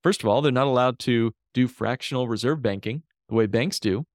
First 0.01 0.24
of 0.24 0.29
all, 0.29 0.41
they're 0.41 0.53
not 0.53 0.67
allowed 0.67 0.98
to 1.00 1.33
do 1.53 1.67
fractional 1.67 2.29
reserve 2.29 2.62
banking 2.62 3.03
the 3.27 3.36
way 3.36 3.45
banks 3.45 3.77
do. 3.77 4.05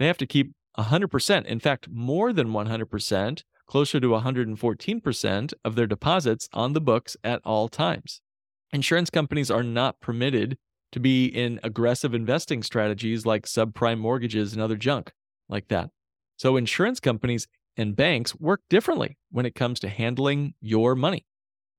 They 0.00 0.08
have 0.08 0.18
to 0.18 0.26
keep 0.26 0.50
100%, 0.76 1.44
in 1.44 1.60
fact, 1.60 1.88
more 1.88 2.32
than 2.32 2.48
100%, 2.48 3.42
closer 3.68 4.00
to 4.00 4.08
114% 4.08 5.54
of 5.64 5.76
their 5.76 5.86
deposits 5.86 6.48
on 6.52 6.72
the 6.72 6.80
books 6.80 7.16
at 7.22 7.40
all 7.44 7.68
times. 7.68 8.20
Insurance 8.76 9.08
companies 9.08 9.50
are 9.50 9.62
not 9.62 10.02
permitted 10.02 10.58
to 10.92 11.00
be 11.00 11.24
in 11.24 11.58
aggressive 11.62 12.12
investing 12.12 12.62
strategies 12.62 13.24
like 13.24 13.46
subprime 13.46 13.98
mortgages 13.98 14.52
and 14.52 14.60
other 14.60 14.76
junk 14.76 15.14
like 15.48 15.68
that. 15.68 15.88
So, 16.36 16.58
insurance 16.58 17.00
companies 17.00 17.48
and 17.78 17.96
banks 17.96 18.38
work 18.38 18.60
differently 18.68 19.16
when 19.30 19.46
it 19.46 19.54
comes 19.54 19.80
to 19.80 19.88
handling 19.88 20.52
your 20.60 20.94
money. 20.94 21.24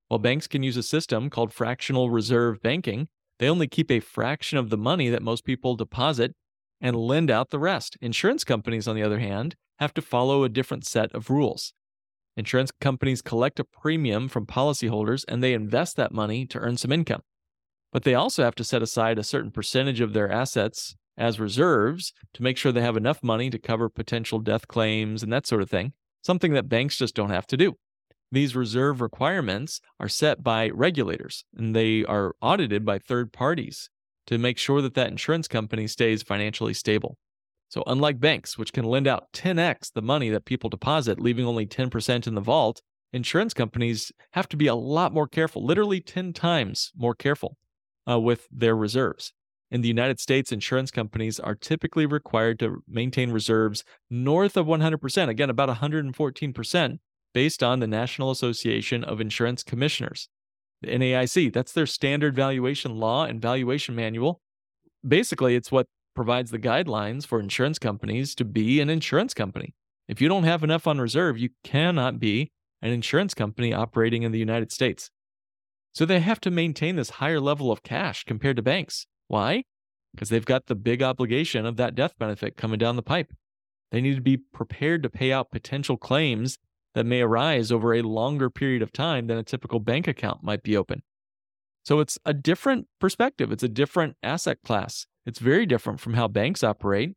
While 0.08 0.18
banks 0.18 0.48
can 0.48 0.64
use 0.64 0.76
a 0.76 0.82
system 0.82 1.30
called 1.30 1.52
fractional 1.52 2.10
reserve 2.10 2.60
banking, 2.62 3.06
they 3.38 3.48
only 3.48 3.68
keep 3.68 3.92
a 3.92 4.00
fraction 4.00 4.58
of 4.58 4.68
the 4.68 4.76
money 4.76 5.08
that 5.08 5.22
most 5.22 5.44
people 5.44 5.76
deposit 5.76 6.34
and 6.80 6.96
lend 6.96 7.30
out 7.30 7.50
the 7.50 7.60
rest. 7.60 7.96
Insurance 8.00 8.42
companies, 8.42 8.88
on 8.88 8.96
the 8.96 9.04
other 9.04 9.20
hand, 9.20 9.54
have 9.78 9.94
to 9.94 10.02
follow 10.02 10.42
a 10.42 10.48
different 10.48 10.84
set 10.84 11.12
of 11.12 11.30
rules. 11.30 11.74
Insurance 12.38 12.70
companies 12.80 13.20
collect 13.20 13.58
a 13.58 13.64
premium 13.64 14.28
from 14.28 14.46
policyholders 14.46 15.24
and 15.26 15.42
they 15.42 15.54
invest 15.54 15.96
that 15.96 16.12
money 16.12 16.46
to 16.46 16.58
earn 16.60 16.76
some 16.76 16.92
income. 16.92 17.22
But 17.92 18.04
they 18.04 18.14
also 18.14 18.44
have 18.44 18.54
to 18.54 18.64
set 18.64 18.80
aside 18.80 19.18
a 19.18 19.24
certain 19.24 19.50
percentage 19.50 20.00
of 20.00 20.12
their 20.12 20.30
assets 20.30 20.94
as 21.16 21.40
reserves 21.40 22.12
to 22.34 22.44
make 22.44 22.56
sure 22.56 22.70
they 22.70 22.80
have 22.80 22.96
enough 22.96 23.24
money 23.24 23.50
to 23.50 23.58
cover 23.58 23.88
potential 23.88 24.38
death 24.38 24.68
claims 24.68 25.24
and 25.24 25.32
that 25.32 25.48
sort 25.48 25.62
of 25.62 25.68
thing, 25.68 25.94
something 26.22 26.52
that 26.52 26.68
banks 26.68 26.96
just 26.96 27.16
don't 27.16 27.30
have 27.30 27.48
to 27.48 27.56
do. 27.56 27.74
These 28.30 28.54
reserve 28.54 29.00
requirements 29.00 29.80
are 29.98 30.08
set 30.08 30.44
by 30.44 30.68
regulators 30.68 31.44
and 31.56 31.74
they 31.74 32.04
are 32.04 32.36
audited 32.40 32.84
by 32.84 33.00
third 33.00 33.32
parties 33.32 33.90
to 34.28 34.38
make 34.38 34.58
sure 34.58 34.80
that 34.80 34.94
that 34.94 35.10
insurance 35.10 35.48
company 35.48 35.88
stays 35.88 36.22
financially 36.22 36.74
stable. 36.74 37.18
So, 37.68 37.82
unlike 37.86 38.18
banks, 38.18 38.56
which 38.56 38.72
can 38.72 38.84
lend 38.84 39.06
out 39.06 39.32
10x 39.32 39.92
the 39.92 40.02
money 40.02 40.30
that 40.30 40.46
people 40.46 40.70
deposit, 40.70 41.20
leaving 41.20 41.44
only 41.44 41.66
10% 41.66 42.26
in 42.26 42.34
the 42.34 42.40
vault, 42.40 42.80
insurance 43.12 43.52
companies 43.52 44.10
have 44.32 44.48
to 44.48 44.56
be 44.56 44.66
a 44.66 44.74
lot 44.74 45.12
more 45.12 45.28
careful, 45.28 45.64
literally 45.64 46.00
10 46.00 46.32
times 46.32 46.92
more 46.96 47.14
careful 47.14 47.56
uh, 48.08 48.18
with 48.18 48.48
their 48.50 48.74
reserves. 48.74 49.32
In 49.70 49.82
the 49.82 49.88
United 49.88 50.18
States, 50.18 50.50
insurance 50.50 50.90
companies 50.90 51.38
are 51.38 51.54
typically 51.54 52.06
required 52.06 52.58
to 52.60 52.82
maintain 52.88 53.32
reserves 53.32 53.84
north 54.08 54.56
of 54.56 54.66
100%, 54.66 55.28
again, 55.28 55.50
about 55.50 55.68
114%, 55.68 56.98
based 57.34 57.62
on 57.62 57.80
the 57.80 57.86
National 57.86 58.30
Association 58.30 59.04
of 59.04 59.20
Insurance 59.20 59.62
Commissioners, 59.62 60.30
the 60.80 60.88
NAIC. 60.88 61.52
That's 61.52 61.72
their 61.72 61.84
standard 61.84 62.34
valuation 62.34 62.96
law 62.96 63.24
and 63.24 63.42
valuation 63.42 63.94
manual. 63.94 64.40
Basically, 65.06 65.54
it's 65.54 65.70
what 65.70 65.86
provides 66.18 66.50
the 66.50 66.58
guidelines 66.58 67.24
for 67.24 67.38
insurance 67.38 67.78
companies 67.78 68.34
to 68.34 68.44
be 68.44 68.80
an 68.80 68.90
insurance 68.90 69.32
company. 69.32 69.72
If 70.08 70.20
you 70.20 70.26
don't 70.26 70.42
have 70.42 70.64
enough 70.64 70.88
on 70.88 71.00
reserve, 71.00 71.38
you 71.38 71.50
cannot 71.62 72.18
be 72.18 72.50
an 72.82 72.90
insurance 72.90 73.34
company 73.34 73.72
operating 73.72 74.24
in 74.24 74.32
the 74.32 74.38
United 74.40 74.72
States. 74.72 75.10
So 75.94 76.04
they 76.04 76.18
have 76.18 76.40
to 76.40 76.50
maintain 76.50 76.96
this 76.96 77.10
higher 77.10 77.38
level 77.38 77.70
of 77.70 77.84
cash 77.84 78.24
compared 78.24 78.56
to 78.56 78.62
banks. 78.62 79.06
Why? 79.28 79.62
Because 80.12 80.28
they've 80.28 80.44
got 80.44 80.66
the 80.66 80.74
big 80.74 81.04
obligation 81.04 81.64
of 81.64 81.76
that 81.76 81.94
death 81.94 82.18
benefit 82.18 82.56
coming 82.56 82.80
down 82.80 82.96
the 82.96 83.02
pipe. 83.02 83.32
They 83.92 84.00
need 84.00 84.16
to 84.16 84.20
be 84.20 84.38
prepared 84.38 85.04
to 85.04 85.08
pay 85.08 85.30
out 85.30 85.52
potential 85.52 85.96
claims 85.96 86.58
that 86.96 87.06
may 87.06 87.20
arise 87.20 87.70
over 87.70 87.94
a 87.94 88.02
longer 88.02 88.50
period 88.50 88.82
of 88.82 88.92
time 88.92 89.28
than 89.28 89.38
a 89.38 89.44
typical 89.44 89.78
bank 89.78 90.08
account 90.08 90.42
might 90.42 90.64
be 90.64 90.76
open. 90.76 91.04
So 91.88 92.00
it's 92.00 92.18
a 92.26 92.34
different 92.34 92.86
perspective, 93.00 93.50
it's 93.50 93.62
a 93.62 93.68
different 93.68 94.16
asset 94.22 94.58
class. 94.62 95.06
It's 95.24 95.38
very 95.38 95.64
different 95.64 96.00
from 96.00 96.12
how 96.12 96.28
banks 96.28 96.62
operate, 96.62 97.14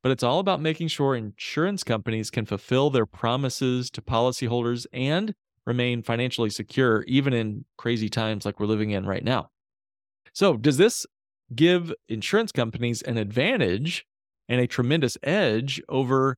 but 0.00 0.12
it's 0.12 0.22
all 0.22 0.38
about 0.38 0.60
making 0.60 0.88
sure 0.88 1.16
insurance 1.16 1.82
companies 1.82 2.30
can 2.30 2.46
fulfill 2.46 2.88
their 2.88 3.04
promises 3.04 3.90
to 3.90 4.00
policyholders 4.00 4.86
and 4.92 5.34
remain 5.66 6.04
financially 6.04 6.50
secure, 6.50 7.02
even 7.08 7.32
in 7.32 7.64
crazy 7.76 8.08
times 8.08 8.46
like 8.46 8.60
we're 8.60 8.66
living 8.66 8.92
in 8.92 9.06
right 9.06 9.24
now. 9.24 9.48
So, 10.32 10.56
does 10.56 10.76
this 10.76 11.04
give 11.52 11.92
insurance 12.08 12.52
companies 12.52 13.02
an 13.02 13.18
advantage 13.18 14.06
and 14.48 14.60
a 14.60 14.68
tremendous 14.68 15.18
edge 15.24 15.82
over 15.88 16.36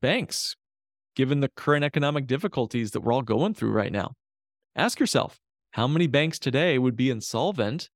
banks, 0.00 0.56
given 1.14 1.40
the 1.40 1.50
current 1.54 1.84
economic 1.84 2.26
difficulties 2.26 2.92
that 2.92 3.02
we're 3.02 3.12
all 3.12 3.20
going 3.20 3.52
through 3.52 3.72
right 3.72 3.92
now? 3.92 4.12
Ask 4.74 4.98
yourself 4.98 5.38
how 5.74 5.88
many 5.88 6.06
banks 6.06 6.38
today 6.38 6.78
would 6.78 6.94
be 6.94 7.10
insolvent 7.10 7.90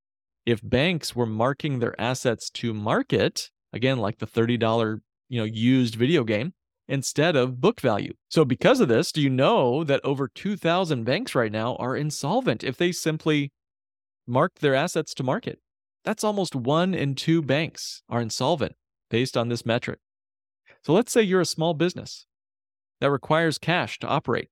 if 0.44 0.60
banks 0.64 1.14
were 1.14 1.26
marking 1.26 1.78
their 1.78 1.98
assets 2.00 2.50
to 2.50 2.74
market, 2.74 3.50
again, 3.72 3.98
like 3.98 4.18
the 4.18 4.26
$30 4.26 5.00
you 5.28 5.38
know, 5.38 5.44
used 5.44 5.94
video 5.94 6.24
game, 6.24 6.54
instead 6.88 7.36
of 7.36 7.60
book 7.60 7.80
value. 7.80 8.14
So, 8.28 8.44
because 8.44 8.80
of 8.80 8.88
this, 8.88 9.12
do 9.12 9.20
you 9.20 9.30
know 9.30 9.84
that 9.84 10.04
over 10.04 10.26
2,000 10.26 11.04
banks 11.04 11.36
right 11.36 11.52
now 11.52 11.76
are 11.76 11.96
insolvent 11.96 12.64
if 12.64 12.76
they 12.76 12.90
simply 12.90 13.52
mark 14.26 14.58
their 14.58 14.74
assets 14.74 15.14
to 15.14 15.22
market? 15.22 15.60
That's 16.04 16.24
almost 16.24 16.56
one 16.56 16.94
in 16.94 17.14
two 17.14 17.42
banks 17.42 18.02
are 18.08 18.20
insolvent 18.20 18.72
based 19.08 19.36
on 19.36 19.50
this 19.50 19.64
metric. 19.64 20.00
So, 20.82 20.92
let's 20.92 21.12
say 21.12 21.22
you're 21.22 21.42
a 21.42 21.46
small 21.46 21.74
business 21.74 22.26
that 23.00 23.12
requires 23.12 23.56
cash 23.56 24.00
to 24.00 24.08
operate. 24.08 24.48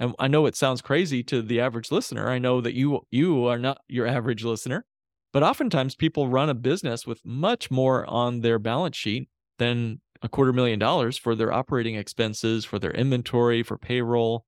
And 0.00 0.14
I 0.18 0.28
know 0.28 0.46
it 0.46 0.56
sounds 0.56 0.80
crazy 0.80 1.22
to 1.24 1.42
the 1.42 1.60
average 1.60 1.90
listener. 1.90 2.28
I 2.28 2.38
know 2.38 2.60
that 2.60 2.74
you 2.74 3.00
you 3.10 3.46
are 3.46 3.58
not 3.58 3.80
your 3.88 4.06
average 4.06 4.44
listener, 4.44 4.84
but 5.32 5.42
oftentimes 5.42 5.96
people 5.96 6.28
run 6.28 6.48
a 6.48 6.54
business 6.54 7.06
with 7.06 7.24
much 7.24 7.70
more 7.70 8.06
on 8.06 8.40
their 8.40 8.58
balance 8.58 8.96
sheet 8.96 9.28
than 9.58 10.00
a 10.22 10.28
quarter 10.28 10.52
million 10.52 10.78
dollars 10.78 11.16
for 11.16 11.34
their 11.34 11.52
operating 11.52 11.94
expenses, 11.96 12.64
for 12.64 12.78
their 12.78 12.92
inventory, 12.92 13.62
for 13.62 13.78
payroll. 13.78 14.44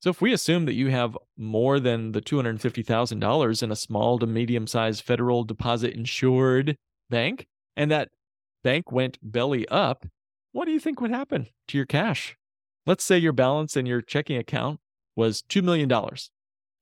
So 0.00 0.10
if 0.10 0.20
we 0.20 0.32
assume 0.32 0.64
that 0.64 0.74
you 0.74 0.88
have 0.88 1.16
more 1.36 1.78
than 1.78 2.12
the 2.12 2.22
$250,000 2.22 3.62
in 3.62 3.70
a 3.70 3.76
small 3.76 4.18
to 4.18 4.26
medium 4.26 4.66
sized 4.66 5.02
federal 5.02 5.44
deposit 5.44 5.94
insured 5.94 6.76
bank, 7.10 7.46
and 7.76 7.90
that 7.90 8.08
bank 8.64 8.90
went 8.90 9.18
belly 9.22 9.68
up, 9.68 10.06
what 10.52 10.64
do 10.64 10.72
you 10.72 10.80
think 10.80 11.00
would 11.00 11.10
happen 11.10 11.48
to 11.68 11.76
your 11.76 11.86
cash? 11.86 12.36
Let's 12.90 13.04
say 13.04 13.18
your 13.18 13.32
balance 13.32 13.76
in 13.76 13.86
your 13.86 14.02
checking 14.02 14.36
account 14.36 14.80
was 15.14 15.42
$2 15.42 15.62
million. 15.62 15.88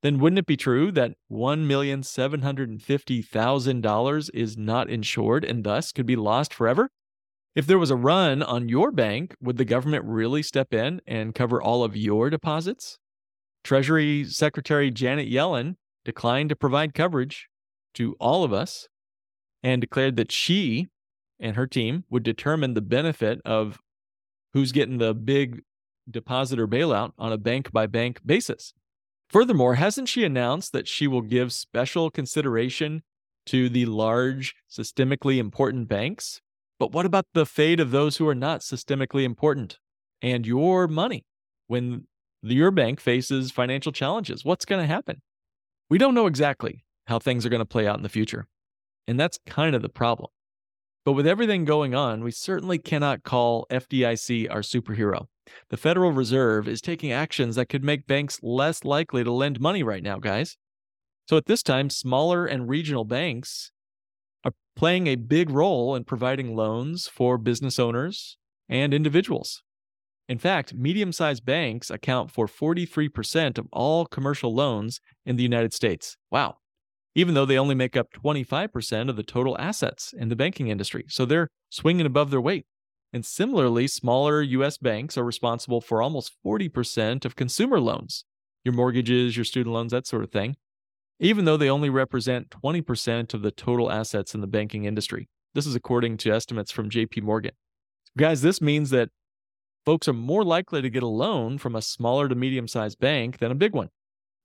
Then 0.03 0.19
wouldn't 0.19 0.39
it 0.39 0.47
be 0.47 0.57
true 0.57 0.91
that 0.93 1.17
$1,750,000 1.31 4.31
is 4.33 4.57
not 4.57 4.89
insured 4.89 5.45
and 5.45 5.65
thus 5.65 5.93
could 5.93 6.07
be 6.07 6.17
lost 6.17 6.55
forever? 6.55 6.89
If 7.55 7.67
there 7.67 7.79
was 7.79 7.91
a 7.91 7.97
run 7.97 8.43
on 8.43 8.71
your 8.71 8.91
bank, 8.91 9.35
would 9.43 9.59
the 9.59 9.67
government 9.67 10.07
really 10.07 10.43
step 10.43 10.73
in 10.73 11.03
and 11.07 11.35
cover 11.35 11.61
all 11.61 11.85
of 11.85 11.95
your 11.95 12.31
deposits? 12.31 12.99
Treasury 13.63 14.25
Secretary 14.25 14.91
Janet 14.91 15.31
Yellen 15.31 15.75
declined 16.07 16.49
to 16.49 16.57
provide 16.57 16.95
coverage 16.95 17.51
to 17.93 18.17
all 18.19 18.45
of 18.45 18.53
us 18.55 18.89
and 19.63 19.83
declared 19.83 20.17
that 20.17 20.33
she 20.33 20.87
and 21.39 21.55
her 21.55 21.67
team 21.67 22.05
would 22.09 22.23
determine 22.23 22.73
the 22.73 22.81
benefit 22.81 23.43
of 23.45 23.79
who's 24.55 24.73
getting 24.73 24.97
the 24.97 25.13
big 25.13 25.61
depositor 26.11 26.67
bailout 26.67 27.13
on 27.19 27.33
a 27.33 27.39
bank 27.39 27.73
by 27.73 27.87
bank 27.87 28.21
basis. 28.25 28.73
Furthermore, 29.29 29.75
hasn't 29.75 30.09
she 30.09 30.25
announced 30.25 30.73
that 30.73 30.89
she 30.89 31.07
will 31.07 31.23
give 31.23 31.53
special 31.53 32.11
consideration 32.11 33.03
to 33.47 33.69
the 33.69 33.87
large, 33.87 34.55
systemically 34.71 35.39
important 35.39 35.89
banks 35.89 36.41
but 36.79 36.93
what 36.93 37.07
about 37.07 37.27
the 37.35 37.47
fate 37.47 37.81
of 37.81 37.91
those 37.91 38.17
who 38.17 38.29
are 38.29 38.35
not 38.35 38.61
systemically 38.61 39.25
important 39.25 39.79
and 40.23 40.47
your 40.47 40.87
money 40.87 41.25
when 41.67 42.07
your 42.43 42.71
bank 42.71 43.01
faces 43.01 43.51
financial 43.51 43.93
challenges? 43.93 44.45
What's 44.45 44.65
going 44.65 44.81
to 44.81 44.87
happen? 44.87 45.23
We 45.91 45.99
don't 45.99 46.15
know 46.15 46.27
exactly 46.27 46.85
how 47.07 47.19
things 47.19 47.45
are 47.45 47.49
going 47.49 47.61
to 47.61 47.67
play 47.67 47.87
out 47.87 47.97
in 47.97 48.03
the 48.03 48.09
future. 48.09 48.47
And 49.07 49.19
that's 49.19 49.39
kind 49.47 49.75
of 49.75 49.83
the 49.83 49.89
problem. 49.89 50.31
But 51.05 51.13
with 51.13 51.27
everything 51.27 51.65
going 51.65 51.95
on, 51.95 52.23
we 52.23 52.31
certainly 52.31 52.79
cannot 52.79 53.23
call 53.23 53.67
FDIC 53.71 54.51
our 54.51 54.61
superhero. 54.61 55.27
The 55.71 55.77
Federal 55.77 56.13
Reserve 56.13 56.69
is 56.69 56.81
taking 56.81 57.13
actions 57.13 57.57
that 57.57 57.69
could 57.69 57.85
make 57.85 58.07
banks 58.07 58.39
less 58.43 58.85
likely 58.85 59.25
to 59.25 59.33
lend 59.33 59.61
money 59.61 59.83
right 59.83 60.03
now, 60.03 60.19
guys. 60.19 60.57
So 61.29 61.37
at 61.37 61.47
this 61.47 61.63
time, 61.63 61.91
smaller 61.91 62.47
and 62.47 62.69
regional 62.69 63.05
banks 63.05 63.71
are 64.45 64.53
playing 64.77 65.07
a 65.07 65.17
big 65.17 65.51
role 65.51 65.95
in 65.95 66.05
providing 66.05 66.57
loans 66.57 67.07
for 67.07 67.37
business 67.37 67.79
owners 67.79 68.39
and 68.69 68.95
individuals. 68.95 69.63
In 70.29 70.39
fact, 70.39 70.75
medium 70.75 71.13
sized 71.13 71.45
banks 71.45 71.91
account 71.91 72.31
for 72.31 72.47
43% 72.47 73.59
of 73.59 73.67
all 73.73 74.05
commercial 74.05 74.55
loans 74.55 75.01
in 75.25 75.37
the 75.37 75.43
United 75.43 75.73
States. 75.73 76.17
Wow. 76.31 76.57
Even 77.15 77.35
though 77.35 77.47
they 77.47 77.59
only 77.59 77.75
make 77.75 77.97
up 77.97 78.13
25% 78.13 79.09
of 79.09 79.17
the 79.17 79.23
total 79.23 79.57
assets 79.59 80.13
in 80.17 80.29
the 80.29 80.37
banking 80.37 80.69
industry. 80.69 81.05
So 81.09 81.25
they're 81.25 81.49
swinging 81.71 82.07
above 82.07 82.31
their 82.31 82.41
weight. 82.41 82.67
And 83.13 83.25
similarly, 83.25 83.87
smaller 83.87 84.43
US 84.43 84.79
banks 84.79 85.17
are 85.17 85.25
responsible 85.25 85.81
for 85.81 86.03
almost 86.03 86.33
40% 86.45 87.25
of 87.25 87.37
consumer 87.37 87.81
loans, 87.81 88.25
your 88.65 88.75
mortgages, 88.75 89.37
your 89.37 89.45
student 89.45 89.75
loans, 89.75 89.93
that 89.93 90.07
sort 90.07 90.25
of 90.25 90.31
thing 90.31 90.57
even 91.21 91.45
though 91.45 91.57
they 91.57 91.71
only 91.71 91.91
represent 91.91 92.51
20% 92.51 93.35
of 93.35 93.43
the 93.43 93.51
total 93.51 93.91
assets 93.91 94.35
in 94.35 94.41
the 94.41 94.47
banking 94.47 94.85
industry. 94.85 95.29
This 95.55 95.67
is 95.67 95.75
according 95.75 96.19
to 96.19 96.31
estimates 96.31 96.71
from 96.71 96.91
JP 96.91 97.23
Morgan. 97.23 97.53
Guys, 98.17 98.43
this 98.43 98.61
means 98.61 98.91
that 98.91 99.11
folks 99.85 100.07
are 100.09 100.13
more 100.13 100.45
likely 100.45 100.83
to 100.83 100.91
get 100.91 101.03
a 101.03 101.09
loan 101.09 101.59
from 101.59 101.75
a 101.75 101.83
smaller 101.83 102.29
to 102.29 102.35
medium 102.35 102.69
sized 102.69 103.01
bank 103.01 103.39
than 103.39 103.51
a 103.51 103.57
big 103.57 103.75
one. 103.75 103.89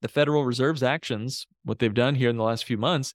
The 0.02 0.08
Federal 0.08 0.46
Reserve's 0.46 0.84
actions, 0.84 1.48
what 1.64 1.80
they've 1.80 1.94
done 1.94 2.16
here 2.16 2.30
in 2.30 2.38
the 2.38 2.44
last 2.44 2.66
few 2.66 2.78
months, 2.78 3.14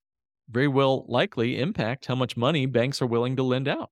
very 0.48 0.68
well 0.68 1.04
likely 1.08 1.60
impact 1.60 2.06
how 2.06 2.14
much 2.14 2.36
money 2.36 2.64
banks 2.66 3.02
are 3.02 3.06
willing 3.06 3.36
to 3.36 3.42
lend 3.42 3.68
out. 3.68 3.90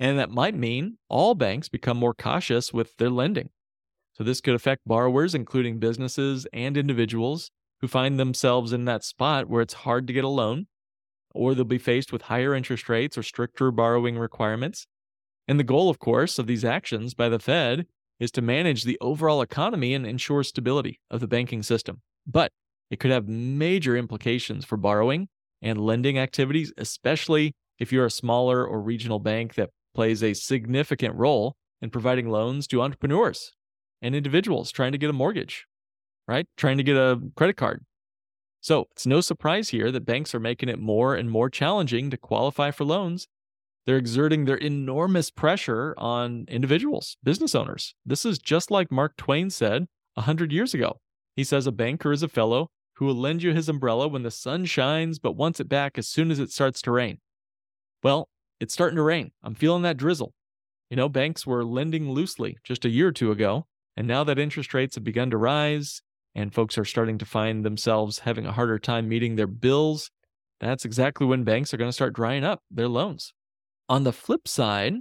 And 0.00 0.18
that 0.18 0.30
might 0.30 0.54
mean 0.54 0.98
all 1.08 1.34
banks 1.34 1.68
become 1.68 1.96
more 1.96 2.14
cautious 2.14 2.72
with 2.72 2.96
their 2.96 3.10
lending. 3.10 3.50
So, 4.12 4.24
this 4.24 4.40
could 4.40 4.54
affect 4.54 4.82
borrowers, 4.86 5.34
including 5.34 5.78
businesses 5.78 6.46
and 6.52 6.76
individuals, 6.76 7.50
who 7.80 7.88
find 7.88 8.18
themselves 8.18 8.72
in 8.72 8.84
that 8.86 9.04
spot 9.04 9.48
where 9.48 9.60
it's 9.60 9.74
hard 9.74 10.06
to 10.06 10.12
get 10.12 10.24
a 10.24 10.28
loan, 10.28 10.66
or 11.34 11.54
they'll 11.54 11.64
be 11.64 11.78
faced 11.78 12.12
with 12.12 12.22
higher 12.22 12.54
interest 12.54 12.88
rates 12.88 13.18
or 13.18 13.22
stricter 13.22 13.70
borrowing 13.70 14.18
requirements. 14.18 14.86
And 15.46 15.58
the 15.58 15.64
goal, 15.64 15.90
of 15.90 15.98
course, 15.98 16.38
of 16.38 16.46
these 16.46 16.64
actions 16.64 17.14
by 17.14 17.28
the 17.28 17.38
Fed 17.38 17.86
is 18.18 18.30
to 18.32 18.42
manage 18.42 18.84
the 18.84 18.98
overall 19.00 19.42
economy 19.42 19.94
and 19.94 20.06
ensure 20.06 20.42
stability 20.44 21.00
of 21.10 21.20
the 21.20 21.28
banking 21.28 21.62
system. 21.62 22.00
But 22.26 22.52
it 22.90 23.00
could 23.00 23.10
have 23.10 23.28
major 23.28 23.96
implications 23.96 24.64
for 24.64 24.76
borrowing 24.76 25.28
and 25.60 25.78
lending 25.78 26.18
activities, 26.18 26.72
especially 26.78 27.54
if 27.78 27.92
you're 27.92 28.06
a 28.06 28.10
smaller 28.10 28.64
or 28.64 28.80
regional 28.80 29.18
bank 29.18 29.54
that 29.54 29.70
plays 29.94 30.22
a 30.22 30.34
significant 30.34 31.14
role 31.14 31.56
in 31.80 31.90
providing 31.90 32.28
loans 32.28 32.66
to 32.66 32.82
entrepreneurs 32.82 33.52
and 34.02 34.14
individuals 34.14 34.70
trying 34.70 34.92
to 34.92 34.98
get 34.98 35.10
a 35.10 35.14
mortgage 35.14 35.66
right? 36.26 36.46
Trying 36.56 36.78
to 36.78 36.82
get 36.82 36.96
a 36.96 37.20
credit 37.36 37.56
card. 37.56 37.84
So 38.60 38.86
it's 38.92 39.06
no 39.06 39.20
surprise 39.20 39.70
here 39.70 39.92
that 39.92 40.06
banks 40.06 40.34
are 40.34 40.40
making 40.40 40.68
it 40.68 40.78
more 40.78 41.14
and 41.14 41.30
more 41.30 41.50
challenging 41.50 42.10
to 42.10 42.16
qualify 42.16 42.70
for 42.70 42.84
loans. 42.84 43.28
They're 43.86 43.98
exerting 43.98 44.46
their 44.46 44.56
enormous 44.56 45.30
pressure 45.30 45.94
on 45.98 46.46
individuals, 46.48 47.18
business 47.22 47.54
owners. 47.54 47.94
This 48.06 48.24
is 48.24 48.38
just 48.38 48.70
like 48.70 48.90
Mark 48.90 49.16
Twain 49.18 49.50
said 49.50 49.86
a 50.16 50.22
hundred 50.22 50.52
years 50.52 50.72
ago. 50.72 51.00
He 51.36 51.44
says 51.44 51.66
a 51.66 51.72
banker 51.72 52.12
is 52.12 52.22
a 52.22 52.28
fellow 52.28 52.70
who 52.94 53.04
will 53.04 53.16
lend 53.16 53.42
you 53.42 53.52
his 53.52 53.68
umbrella 53.68 54.08
when 54.08 54.22
the 54.22 54.30
sun 54.30 54.64
shines, 54.64 55.18
but 55.18 55.36
wants 55.36 55.60
it 55.60 55.68
back 55.68 55.98
as 55.98 56.08
soon 56.08 56.30
as 56.30 56.38
it 56.38 56.50
starts 56.50 56.80
to 56.82 56.92
rain. 56.92 57.18
Well, 58.02 58.30
it's 58.60 58.74
starting 58.74 58.96
to 58.96 59.02
rain. 59.02 59.32
I'm 59.42 59.54
feeling 59.54 59.82
that 59.82 59.96
drizzle. 59.96 60.32
You 60.90 60.96
know, 60.96 61.08
banks 61.08 61.46
were 61.46 61.64
lending 61.64 62.10
loosely 62.10 62.58
just 62.64 62.84
a 62.84 62.90
year 62.90 63.08
or 63.08 63.12
two 63.12 63.30
ago, 63.30 63.66
and 63.96 64.06
now 64.06 64.24
that 64.24 64.38
interest 64.38 64.74
rates 64.74 64.94
have 64.94 65.04
begun 65.04 65.30
to 65.30 65.36
rise, 65.36 66.02
and 66.34 66.52
folks 66.52 66.76
are 66.78 66.84
starting 66.84 67.18
to 67.18 67.24
find 67.24 67.64
themselves 67.64 68.20
having 68.20 68.46
a 68.46 68.52
harder 68.52 68.78
time 68.78 69.08
meeting 69.08 69.36
their 69.36 69.46
bills, 69.46 70.10
that's 70.60 70.84
exactly 70.84 71.26
when 71.26 71.44
banks 71.44 71.72
are 71.72 71.76
going 71.76 71.88
to 71.88 71.92
start 71.92 72.14
drying 72.14 72.44
up 72.44 72.60
their 72.70 72.88
loans. 72.88 73.32
On 73.88 74.04
the 74.04 74.12
flip 74.12 74.48
side, 74.48 74.94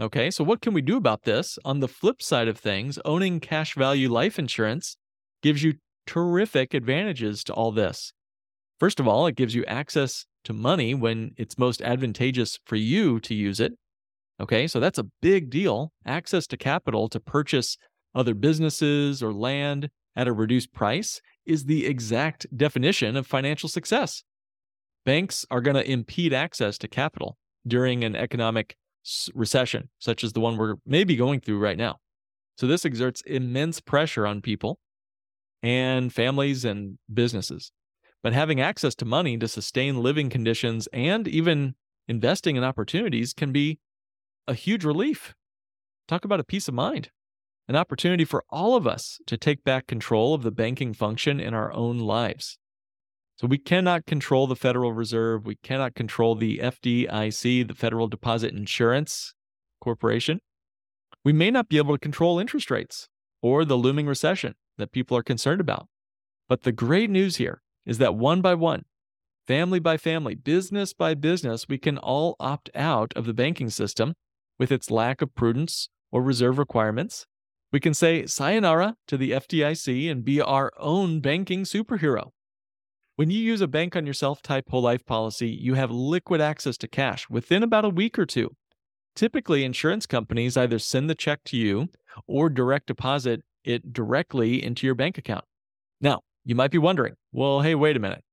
okay, 0.00 0.30
so 0.30 0.44
what 0.44 0.60
can 0.60 0.72
we 0.72 0.82
do 0.82 0.96
about 0.96 1.22
this? 1.22 1.58
On 1.64 1.80
the 1.80 1.88
flip 1.88 2.22
side 2.22 2.48
of 2.48 2.58
things, 2.58 2.98
owning 3.04 3.40
cash 3.40 3.74
value 3.74 4.10
life 4.10 4.38
insurance 4.38 4.96
gives 5.42 5.62
you 5.62 5.74
terrific 6.06 6.74
advantages 6.74 7.42
to 7.44 7.52
all 7.52 7.72
this. 7.72 8.12
First 8.78 9.00
of 9.00 9.08
all, 9.08 9.26
it 9.26 9.36
gives 9.36 9.54
you 9.54 9.64
access 9.66 10.26
to 10.44 10.52
money 10.52 10.94
when 10.94 11.32
it's 11.36 11.58
most 11.58 11.82
advantageous 11.82 12.58
for 12.64 12.76
you 12.76 13.20
to 13.20 13.34
use 13.34 13.60
it. 13.60 13.72
Okay, 14.40 14.66
so 14.66 14.80
that's 14.80 14.98
a 14.98 15.06
big 15.20 15.50
deal. 15.50 15.92
Access 16.06 16.46
to 16.48 16.56
capital 16.56 17.08
to 17.08 17.20
purchase 17.20 17.76
other 18.14 18.34
businesses 18.34 19.22
or 19.22 19.32
land 19.32 19.90
at 20.16 20.28
a 20.28 20.32
reduced 20.32 20.72
price 20.72 21.20
is 21.46 21.64
the 21.64 21.86
exact 21.86 22.46
definition 22.56 23.16
of 23.16 23.26
financial 23.26 23.68
success. 23.68 24.22
Banks 25.04 25.44
are 25.50 25.60
going 25.60 25.76
to 25.76 25.90
impede 25.90 26.32
access 26.32 26.78
to 26.78 26.88
capital 26.88 27.36
during 27.66 28.04
an 28.04 28.16
economic 28.16 28.76
recession, 29.34 29.88
such 29.98 30.24
as 30.24 30.32
the 30.32 30.40
one 30.40 30.56
we're 30.56 30.76
maybe 30.86 31.16
going 31.16 31.40
through 31.40 31.58
right 31.58 31.78
now. 31.78 31.96
So, 32.56 32.66
this 32.66 32.84
exerts 32.84 33.22
immense 33.22 33.80
pressure 33.80 34.26
on 34.26 34.42
people 34.42 34.78
and 35.62 36.12
families 36.12 36.64
and 36.64 36.98
businesses. 37.12 37.72
But 38.22 38.32
having 38.32 38.60
access 38.60 38.94
to 38.96 39.04
money 39.04 39.38
to 39.38 39.48
sustain 39.48 40.02
living 40.02 40.28
conditions 40.28 40.88
and 40.92 41.26
even 41.26 41.74
investing 42.06 42.56
in 42.56 42.64
opportunities 42.64 43.32
can 43.32 43.52
be 43.52 43.78
a 44.46 44.54
huge 44.54 44.84
relief. 44.84 45.34
Talk 46.06 46.24
about 46.24 46.40
a 46.40 46.44
peace 46.44 46.68
of 46.68 46.74
mind, 46.74 47.10
an 47.68 47.76
opportunity 47.76 48.24
for 48.24 48.44
all 48.50 48.76
of 48.76 48.86
us 48.86 49.20
to 49.26 49.36
take 49.36 49.64
back 49.64 49.86
control 49.86 50.34
of 50.34 50.42
the 50.42 50.50
banking 50.50 50.92
function 50.92 51.40
in 51.40 51.54
our 51.54 51.72
own 51.72 51.98
lives. 51.98 52.58
So 53.36 53.46
we 53.46 53.56
cannot 53.56 54.04
control 54.04 54.46
the 54.46 54.56
Federal 54.56 54.92
Reserve. 54.92 55.46
We 55.46 55.56
cannot 55.62 55.94
control 55.94 56.34
the 56.34 56.58
FDIC, 56.58 57.68
the 57.68 57.74
Federal 57.74 58.06
Deposit 58.06 58.52
Insurance 58.52 59.32
Corporation. 59.80 60.40
We 61.24 61.32
may 61.32 61.50
not 61.50 61.70
be 61.70 61.78
able 61.78 61.94
to 61.94 61.98
control 61.98 62.38
interest 62.38 62.70
rates 62.70 63.08
or 63.40 63.64
the 63.64 63.78
looming 63.78 64.06
recession 64.06 64.56
that 64.76 64.92
people 64.92 65.16
are 65.16 65.22
concerned 65.22 65.60
about. 65.60 65.86
But 66.50 66.64
the 66.64 66.72
great 66.72 67.08
news 67.08 67.36
here 67.36 67.62
is 67.86 67.98
that 67.98 68.14
one 68.14 68.40
by 68.40 68.54
one, 68.54 68.84
family 69.46 69.80
by 69.80 69.96
family, 69.96 70.34
business 70.34 70.92
by 70.92 71.14
business, 71.14 71.68
we 71.68 71.78
can 71.78 71.98
all 71.98 72.36
opt 72.38 72.70
out 72.74 73.12
of 73.16 73.26
the 73.26 73.34
banking 73.34 73.70
system 73.70 74.14
with 74.58 74.70
its 74.70 74.90
lack 74.90 75.22
of 75.22 75.34
prudence 75.34 75.88
or 76.12 76.22
reserve 76.22 76.58
requirements. 76.58 77.26
We 77.72 77.80
can 77.80 77.94
say 77.94 78.26
sayonara 78.26 78.96
to 79.06 79.16
the 79.16 79.32
FDIC 79.32 80.10
and 80.10 80.24
be 80.24 80.40
our 80.40 80.72
own 80.78 81.20
banking 81.20 81.62
superhero. 81.62 82.30
When 83.16 83.30
you 83.30 83.38
use 83.38 83.60
a 83.60 83.68
bank 83.68 83.96
on 83.96 84.06
yourself 84.06 84.42
type 84.42 84.64
whole 84.70 84.82
life 84.82 85.04
policy, 85.04 85.48
you 85.48 85.74
have 85.74 85.90
liquid 85.90 86.40
access 86.40 86.76
to 86.78 86.88
cash 86.88 87.28
within 87.28 87.62
about 87.62 87.84
a 87.84 87.90
week 87.90 88.18
or 88.18 88.26
two. 88.26 88.56
Typically, 89.14 89.64
insurance 89.64 90.06
companies 90.06 90.56
either 90.56 90.78
send 90.78 91.10
the 91.10 91.14
check 91.14 91.40
to 91.44 91.56
you 91.56 91.88
or 92.26 92.48
direct 92.48 92.86
deposit 92.86 93.42
it 93.64 93.92
directly 93.92 94.62
into 94.62 94.86
your 94.86 94.94
bank 94.94 95.18
account. 95.18 95.44
You 96.50 96.56
might 96.56 96.72
be 96.72 96.78
wondering, 96.78 97.14
well, 97.30 97.60
hey, 97.60 97.76
wait 97.76 97.96
a 97.96 98.00
minute. 98.00 98.24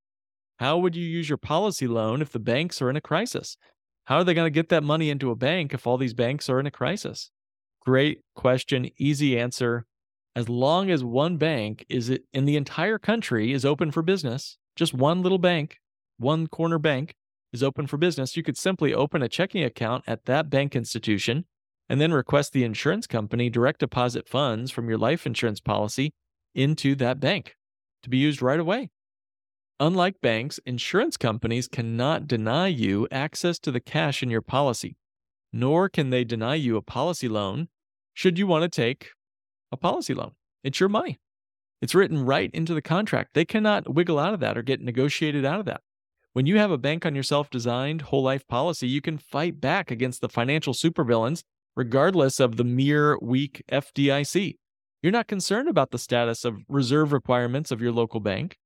How 0.57 0.79
would 0.79 0.95
you 0.95 1.05
use 1.05 1.29
your 1.29 1.37
policy 1.37 1.85
loan 1.85 2.19
if 2.19 2.31
the 2.31 2.39
banks 2.39 2.81
are 2.81 2.89
in 2.89 2.95
a 2.95 2.99
crisis? 2.99 3.57
How 4.05 4.15
are 4.15 4.23
they 4.23 4.33
going 4.33 4.47
to 4.47 4.49
get 4.49 4.69
that 4.69 4.83
money 4.83 5.11
into 5.11 5.29
a 5.29 5.35
bank 5.35 5.71
if 5.71 5.85
all 5.85 5.99
these 5.99 6.15
banks 6.15 6.49
are 6.49 6.59
in 6.59 6.65
a 6.65 6.71
crisis? 6.71 7.29
Great 7.85 8.21
question, 8.33 8.89
easy 8.97 9.37
answer. 9.37 9.85
As 10.35 10.49
long 10.49 10.89
as 10.89 11.03
one 11.03 11.37
bank 11.37 11.85
is 11.89 12.09
in 12.33 12.45
the 12.45 12.55
entire 12.55 12.97
country 12.97 13.53
is 13.53 13.63
open 13.63 13.91
for 13.91 14.01
business, 14.01 14.57
just 14.75 14.95
one 14.95 15.21
little 15.21 15.37
bank, 15.37 15.77
one 16.17 16.47
corner 16.47 16.79
bank 16.79 17.13
is 17.53 17.61
open 17.61 17.85
for 17.85 17.97
business, 17.97 18.35
you 18.35 18.41
could 18.41 18.57
simply 18.57 18.95
open 18.95 19.21
a 19.21 19.29
checking 19.29 19.63
account 19.63 20.03
at 20.07 20.25
that 20.25 20.49
bank 20.49 20.75
institution 20.75 21.45
and 21.87 22.01
then 22.01 22.11
request 22.11 22.51
the 22.51 22.63
insurance 22.63 23.05
company 23.05 23.51
direct 23.51 23.81
deposit 23.81 24.27
funds 24.27 24.71
from 24.71 24.89
your 24.89 24.97
life 24.97 25.27
insurance 25.27 25.59
policy 25.59 26.09
into 26.55 26.95
that 26.95 27.19
bank 27.19 27.53
to 28.03 28.09
be 28.09 28.17
used 28.17 28.41
right 28.41 28.59
away. 28.59 28.89
Unlike 29.79 30.21
banks, 30.21 30.59
insurance 30.65 31.17
companies 31.17 31.67
cannot 31.67 32.27
deny 32.27 32.67
you 32.67 33.07
access 33.11 33.59
to 33.59 33.71
the 33.71 33.79
cash 33.79 34.23
in 34.23 34.29
your 34.29 34.41
policy, 34.41 34.97
nor 35.53 35.87
can 35.87 36.09
they 36.09 36.23
deny 36.23 36.55
you 36.55 36.77
a 36.77 36.81
policy 36.81 37.27
loan 37.27 37.67
should 38.13 38.39
you 38.39 38.47
want 38.47 38.63
to 38.63 38.69
take 38.69 39.09
a 39.71 39.77
policy 39.77 40.13
loan. 40.13 40.31
It's 40.63 40.79
your 40.79 40.89
money. 40.89 41.19
It's 41.81 41.93
written 41.93 42.25
right 42.25 42.49
into 42.53 42.73
the 42.73 42.81
contract. 42.81 43.35
They 43.35 43.45
cannot 43.45 43.93
wiggle 43.93 44.17
out 44.17 44.33
of 44.33 44.39
that 44.39 44.57
or 44.57 44.63
get 44.63 44.81
negotiated 44.81 45.45
out 45.45 45.59
of 45.59 45.65
that. 45.65 45.81
When 46.33 46.45
you 46.45 46.57
have 46.57 46.71
a 46.71 46.77
bank 46.77 47.05
on 47.05 47.13
your 47.13 47.23
self 47.23 47.49
designed 47.49 48.03
whole 48.03 48.23
life 48.23 48.47
policy, 48.47 48.87
you 48.87 49.01
can 49.01 49.17
fight 49.17 49.61
back 49.61 49.91
against 49.91 50.21
the 50.21 50.29
financial 50.29 50.73
supervillains 50.73 51.43
regardless 51.75 52.39
of 52.39 52.57
the 52.57 52.63
mere 52.63 53.17
weak 53.21 53.63
FDIC. 53.71 54.55
You're 55.07 55.13
not 55.13 55.29
concerned 55.29 55.69
about 55.69 55.91
the 55.91 55.99
status 55.99 56.43
of 56.43 56.65
reserve 56.67 57.13
requirements 57.13 57.71
of 57.71 57.81
your 57.81 57.93
local 57.93 58.19
bank 58.19 58.57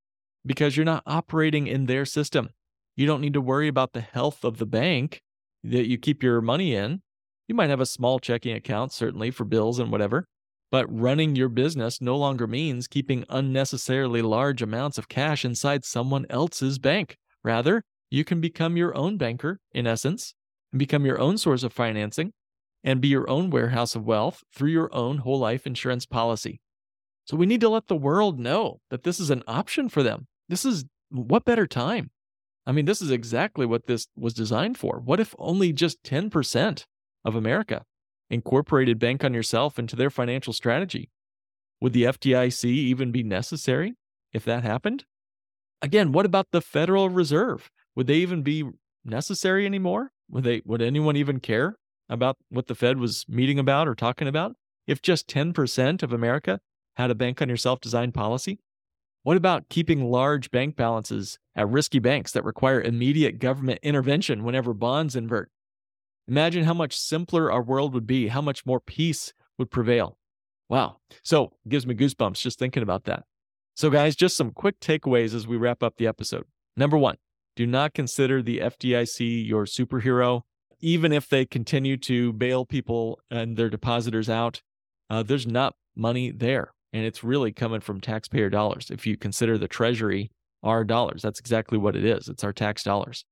because 0.43 0.75
you're 0.75 0.83
not 0.83 1.03
operating 1.05 1.67
in 1.67 1.85
their 1.85 2.03
system. 2.03 2.49
You 2.95 3.05
don't 3.05 3.21
need 3.21 3.33
to 3.33 3.41
worry 3.41 3.67
about 3.67 3.93
the 3.93 4.01
health 4.01 4.43
of 4.43 4.57
the 4.57 4.65
bank 4.65 5.21
that 5.63 5.87
you 5.87 5.99
keep 5.99 6.23
your 6.23 6.41
money 6.41 6.73
in. 6.73 7.03
You 7.47 7.53
might 7.53 7.69
have 7.69 7.79
a 7.79 7.85
small 7.85 8.17
checking 8.17 8.55
account, 8.55 8.91
certainly 8.91 9.29
for 9.29 9.45
bills 9.45 9.77
and 9.77 9.91
whatever, 9.91 10.25
but 10.71 10.87
running 10.91 11.35
your 11.35 11.47
business 11.47 12.01
no 12.01 12.17
longer 12.17 12.47
means 12.47 12.87
keeping 12.87 13.23
unnecessarily 13.29 14.23
large 14.23 14.63
amounts 14.63 14.97
of 14.97 15.07
cash 15.07 15.45
inside 15.45 15.85
someone 15.85 16.25
else's 16.27 16.79
bank. 16.79 17.17
Rather, 17.43 17.83
you 18.09 18.23
can 18.23 18.41
become 18.41 18.75
your 18.75 18.97
own 18.97 19.15
banker, 19.15 19.59
in 19.73 19.85
essence, 19.85 20.33
and 20.73 20.79
become 20.79 21.05
your 21.05 21.19
own 21.19 21.37
source 21.37 21.61
of 21.61 21.71
financing 21.71 22.33
and 22.83 23.01
be 23.01 23.07
your 23.07 23.29
own 23.29 23.49
warehouse 23.49 23.95
of 23.95 24.05
wealth 24.05 24.43
through 24.53 24.71
your 24.71 24.93
own 24.93 25.19
whole 25.19 25.39
life 25.39 25.67
insurance 25.67 26.05
policy. 26.05 26.59
So 27.25 27.37
we 27.37 27.45
need 27.45 27.61
to 27.61 27.69
let 27.69 27.87
the 27.87 27.95
world 27.95 28.39
know 28.39 28.79
that 28.89 29.03
this 29.03 29.19
is 29.19 29.29
an 29.29 29.43
option 29.47 29.89
for 29.89 30.03
them. 30.03 30.27
This 30.49 30.65
is 30.65 30.85
what 31.09 31.45
better 31.45 31.67
time? 31.67 32.11
I 32.65 32.71
mean, 32.71 32.85
this 32.85 33.01
is 33.01 33.11
exactly 33.11 33.65
what 33.65 33.87
this 33.87 34.07
was 34.15 34.33
designed 34.33 34.77
for. 34.77 34.99
What 34.99 35.19
if 35.19 35.35
only 35.37 35.73
just 35.73 36.03
10% 36.03 36.85
of 37.23 37.35
America 37.35 37.83
incorporated 38.31 38.97
Bank 38.97 39.23
on 39.23 39.33
Yourself 39.33 39.77
into 39.77 39.95
their 39.95 40.09
financial 40.09 40.53
strategy. 40.53 41.09
Would 41.81 41.93
the 41.93 42.03
FDIC 42.03 42.65
even 42.65 43.11
be 43.11 43.23
necessary 43.23 43.95
if 44.31 44.45
that 44.45 44.63
happened? 44.63 45.05
Again, 45.81 46.11
what 46.11 46.25
about 46.25 46.47
the 46.51 46.61
Federal 46.61 47.09
Reserve? 47.09 47.69
Would 47.95 48.07
they 48.07 48.15
even 48.15 48.41
be 48.41 48.63
necessary 49.03 49.65
anymore? 49.65 50.11
Would 50.29 50.43
they 50.43 50.61
would 50.63 50.81
anyone 50.81 51.17
even 51.17 51.39
care 51.39 51.75
about 52.11 52.37
what 52.49 52.67
the 52.67 52.75
Fed 52.75 52.99
was 52.99 53.25
meeting 53.27 53.57
about 53.57 53.87
or 53.87 53.95
talking 53.95 54.27
about 54.27 54.55
if 54.85 55.01
just 55.01 55.27
10% 55.27 56.03
of 56.03 56.13
America 56.13 56.59
had 56.97 57.09
a 57.09 57.15
bank 57.15 57.41
on 57.41 57.49
yourself 57.49 57.79
designed 57.79 58.13
policy? 58.13 58.59
What 59.23 59.37
about 59.37 59.69
keeping 59.69 60.03
large 60.03 60.51
bank 60.51 60.75
balances 60.75 61.39
at 61.55 61.69
risky 61.69 61.99
banks 61.99 62.31
that 62.33 62.43
require 62.43 62.81
immediate 62.81 63.39
government 63.39 63.79
intervention 63.81 64.43
whenever 64.43 64.73
bonds 64.73 65.15
invert? 65.15 65.49
Imagine 66.27 66.65
how 66.65 66.73
much 66.73 66.97
simpler 66.97 67.51
our 67.51 67.61
world 67.61 67.93
would 67.93 68.07
be, 68.07 68.27
how 68.27 68.41
much 68.41 68.65
more 68.65 68.79
peace 68.79 69.33
would 69.57 69.71
prevail. 69.71 70.17
Wow. 70.69 70.97
So, 71.23 71.53
gives 71.67 71.85
me 71.85 71.95
goosebumps 71.95 72.41
just 72.41 72.57
thinking 72.57 72.83
about 72.83 73.03
that. 73.05 73.23
So, 73.75 73.89
guys, 73.89 74.15
just 74.15 74.37
some 74.37 74.51
quick 74.51 74.79
takeaways 74.79 75.33
as 75.33 75.47
we 75.47 75.57
wrap 75.57 75.83
up 75.83 75.97
the 75.97 76.07
episode. 76.07 76.45
Number 76.75 76.97
one, 76.97 77.17
do 77.55 77.67
not 77.67 77.93
consider 77.93 78.41
the 78.41 78.59
FDIC 78.59 79.47
your 79.47 79.65
superhero. 79.65 80.41
Even 80.81 81.11
if 81.11 81.29
they 81.29 81.45
continue 81.45 81.97
to 81.97 82.33
bail 82.33 82.65
people 82.65 83.19
and 83.29 83.55
their 83.55 83.69
depositors 83.69 84.29
out, 84.29 84.61
uh, 85.09 85.23
there's 85.23 85.47
not 85.47 85.75
money 85.95 86.31
there. 86.31 86.73
And 86.93 87.05
it's 87.05 87.23
really 87.23 87.51
coming 87.51 87.79
from 87.79 88.01
taxpayer 88.01 88.49
dollars. 88.49 88.89
If 88.89 89.05
you 89.07 89.15
consider 89.15 89.57
the 89.57 89.67
Treasury 89.67 90.31
our 90.63 90.83
dollars, 90.83 91.21
that's 91.21 91.39
exactly 91.39 91.77
what 91.77 91.95
it 91.95 92.03
is. 92.03 92.27
It's 92.27 92.43
our 92.43 92.53
tax 92.53 92.83
dollars. 92.83 93.25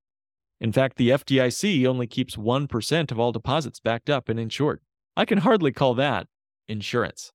In 0.61 0.71
fact, 0.71 0.97
the 0.97 1.09
FDIC 1.09 1.85
only 1.85 2.07
keeps 2.07 2.35
1% 2.35 3.11
of 3.11 3.19
all 3.19 3.31
deposits 3.31 3.79
backed 3.79 4.09
up 4.09 4.29
and 4.29 4.39
insured. 4.39 4.81
I 5.15 5.25
can 5.25 5.39
hardly 5.39 5.71
call 5.71 5.93
that 5.95 6.27
insurance. 6.67 7.31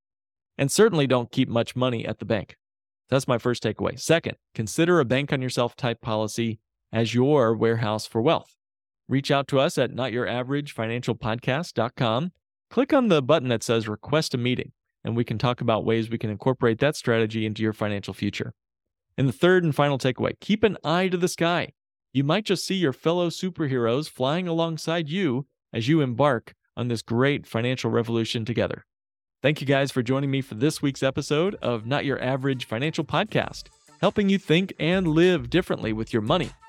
And 0.57 0.71
certainly 0.71 1.07
don't 1.07 1.31
keep 1.31 1.49
much 1.49 1.75
money 1.75 2.05
at 2.05 2.19
the 2.19 2.25
bank. 2.25 2.55
That's 3.09 3.27
my 3.27 3.37
first 3.37 3.63
takeaway. 3.63 3.99
Second, 3.99 4.37
consider 4.53 4.99
a 4.99 5.05
bank 5.05 5.33
on 5.33 5.41
yourself 5.41 5.75
type 5.75 6.01
policy 6.01 6.59
as 6.91 7.13
your 7.13 7.55
warehouse 7.55 8.07
for 8.07 8.21
wealth. 8.21 8.54
Reach 9.07 9.31
out 9.31 9.47
to 9.49 9.59
us 9.59 9.77
at 9.77 9.91
notyouraveragefinancialpodcast.com. 9.91 12.31
Click 12.69 12.93
on 12.93 13.07
the 13.07 13.21
button 13.21 13.49
that 13.49 13.63
says 13.63 13.87
request 13.87 14.33
a 14.33 14.37
meeting, 14.37 14.71
and 15.03 15.15
we 15.15 15.23
can 15.23 15.37
talk 15.37 15.61
about 15.61 15.85
ways 15.85 16.09
we 16.09 16.17
can 16.17 16.29
incorporate 16.29 16.79
that 16.79 16.95
strategy 16.95 17.45
into 17.45 17.61
your 17.61 17.73
financial 17.73 18.13
future. 18.13 18.53
And 19.17 19.27
the 19.27 19.33
third 19.33 19.63
and 19.63 19.75
final 19.75 19.97
takeaway 19.97 20.39
keep 20.39 20.63
an 20.63 20.77
eye 20.83 21.07
to 21.07 21.17
the 21.17 21.27
sky 21.27 21.73
you 22.15 22.23
might 22.23 22.45
just 22.45 22.65
see 22.65 22.75
your 22.75 22.93
fellow 22.93 23.27
superheroes 23.27 24.09
flying 24.09 24.47
alongside 24.47 25.09
you 25.09 25.47
as 25.73 25.89
you 25.89 25.99
embark 25.99 26.53
on 26.77 26.87
this 26.87 27.01
great 27.01 27.45
financial 27.45 27.91
revolution 27.91 28.45
together. 28.45 28.85
Thank 29.43 29.59
you 29.59 29.67
guys 29.67 29.91
for 29.91 30.01
joining 30.01 30.31
me 30.31 30.39
for 30.39 30.55
this 30.55 30.81
week's 30.81 31.03
episode 31.03 31.55
of 31.55 31.85
Not 31.85 32.05
Your 32.05 32.23
Average 32.23 32.67
Financial 32.67 33.03
Podcast, 33.03 33.63
helping 33.99 34.29
you 34.29 34.37
think 34.37 34.73
and 34.79 35.09
live 35.09 35.49
differently 35.49 35.91
with 35.91 36.13
your 36.13 36.21
money, 36.21 36.51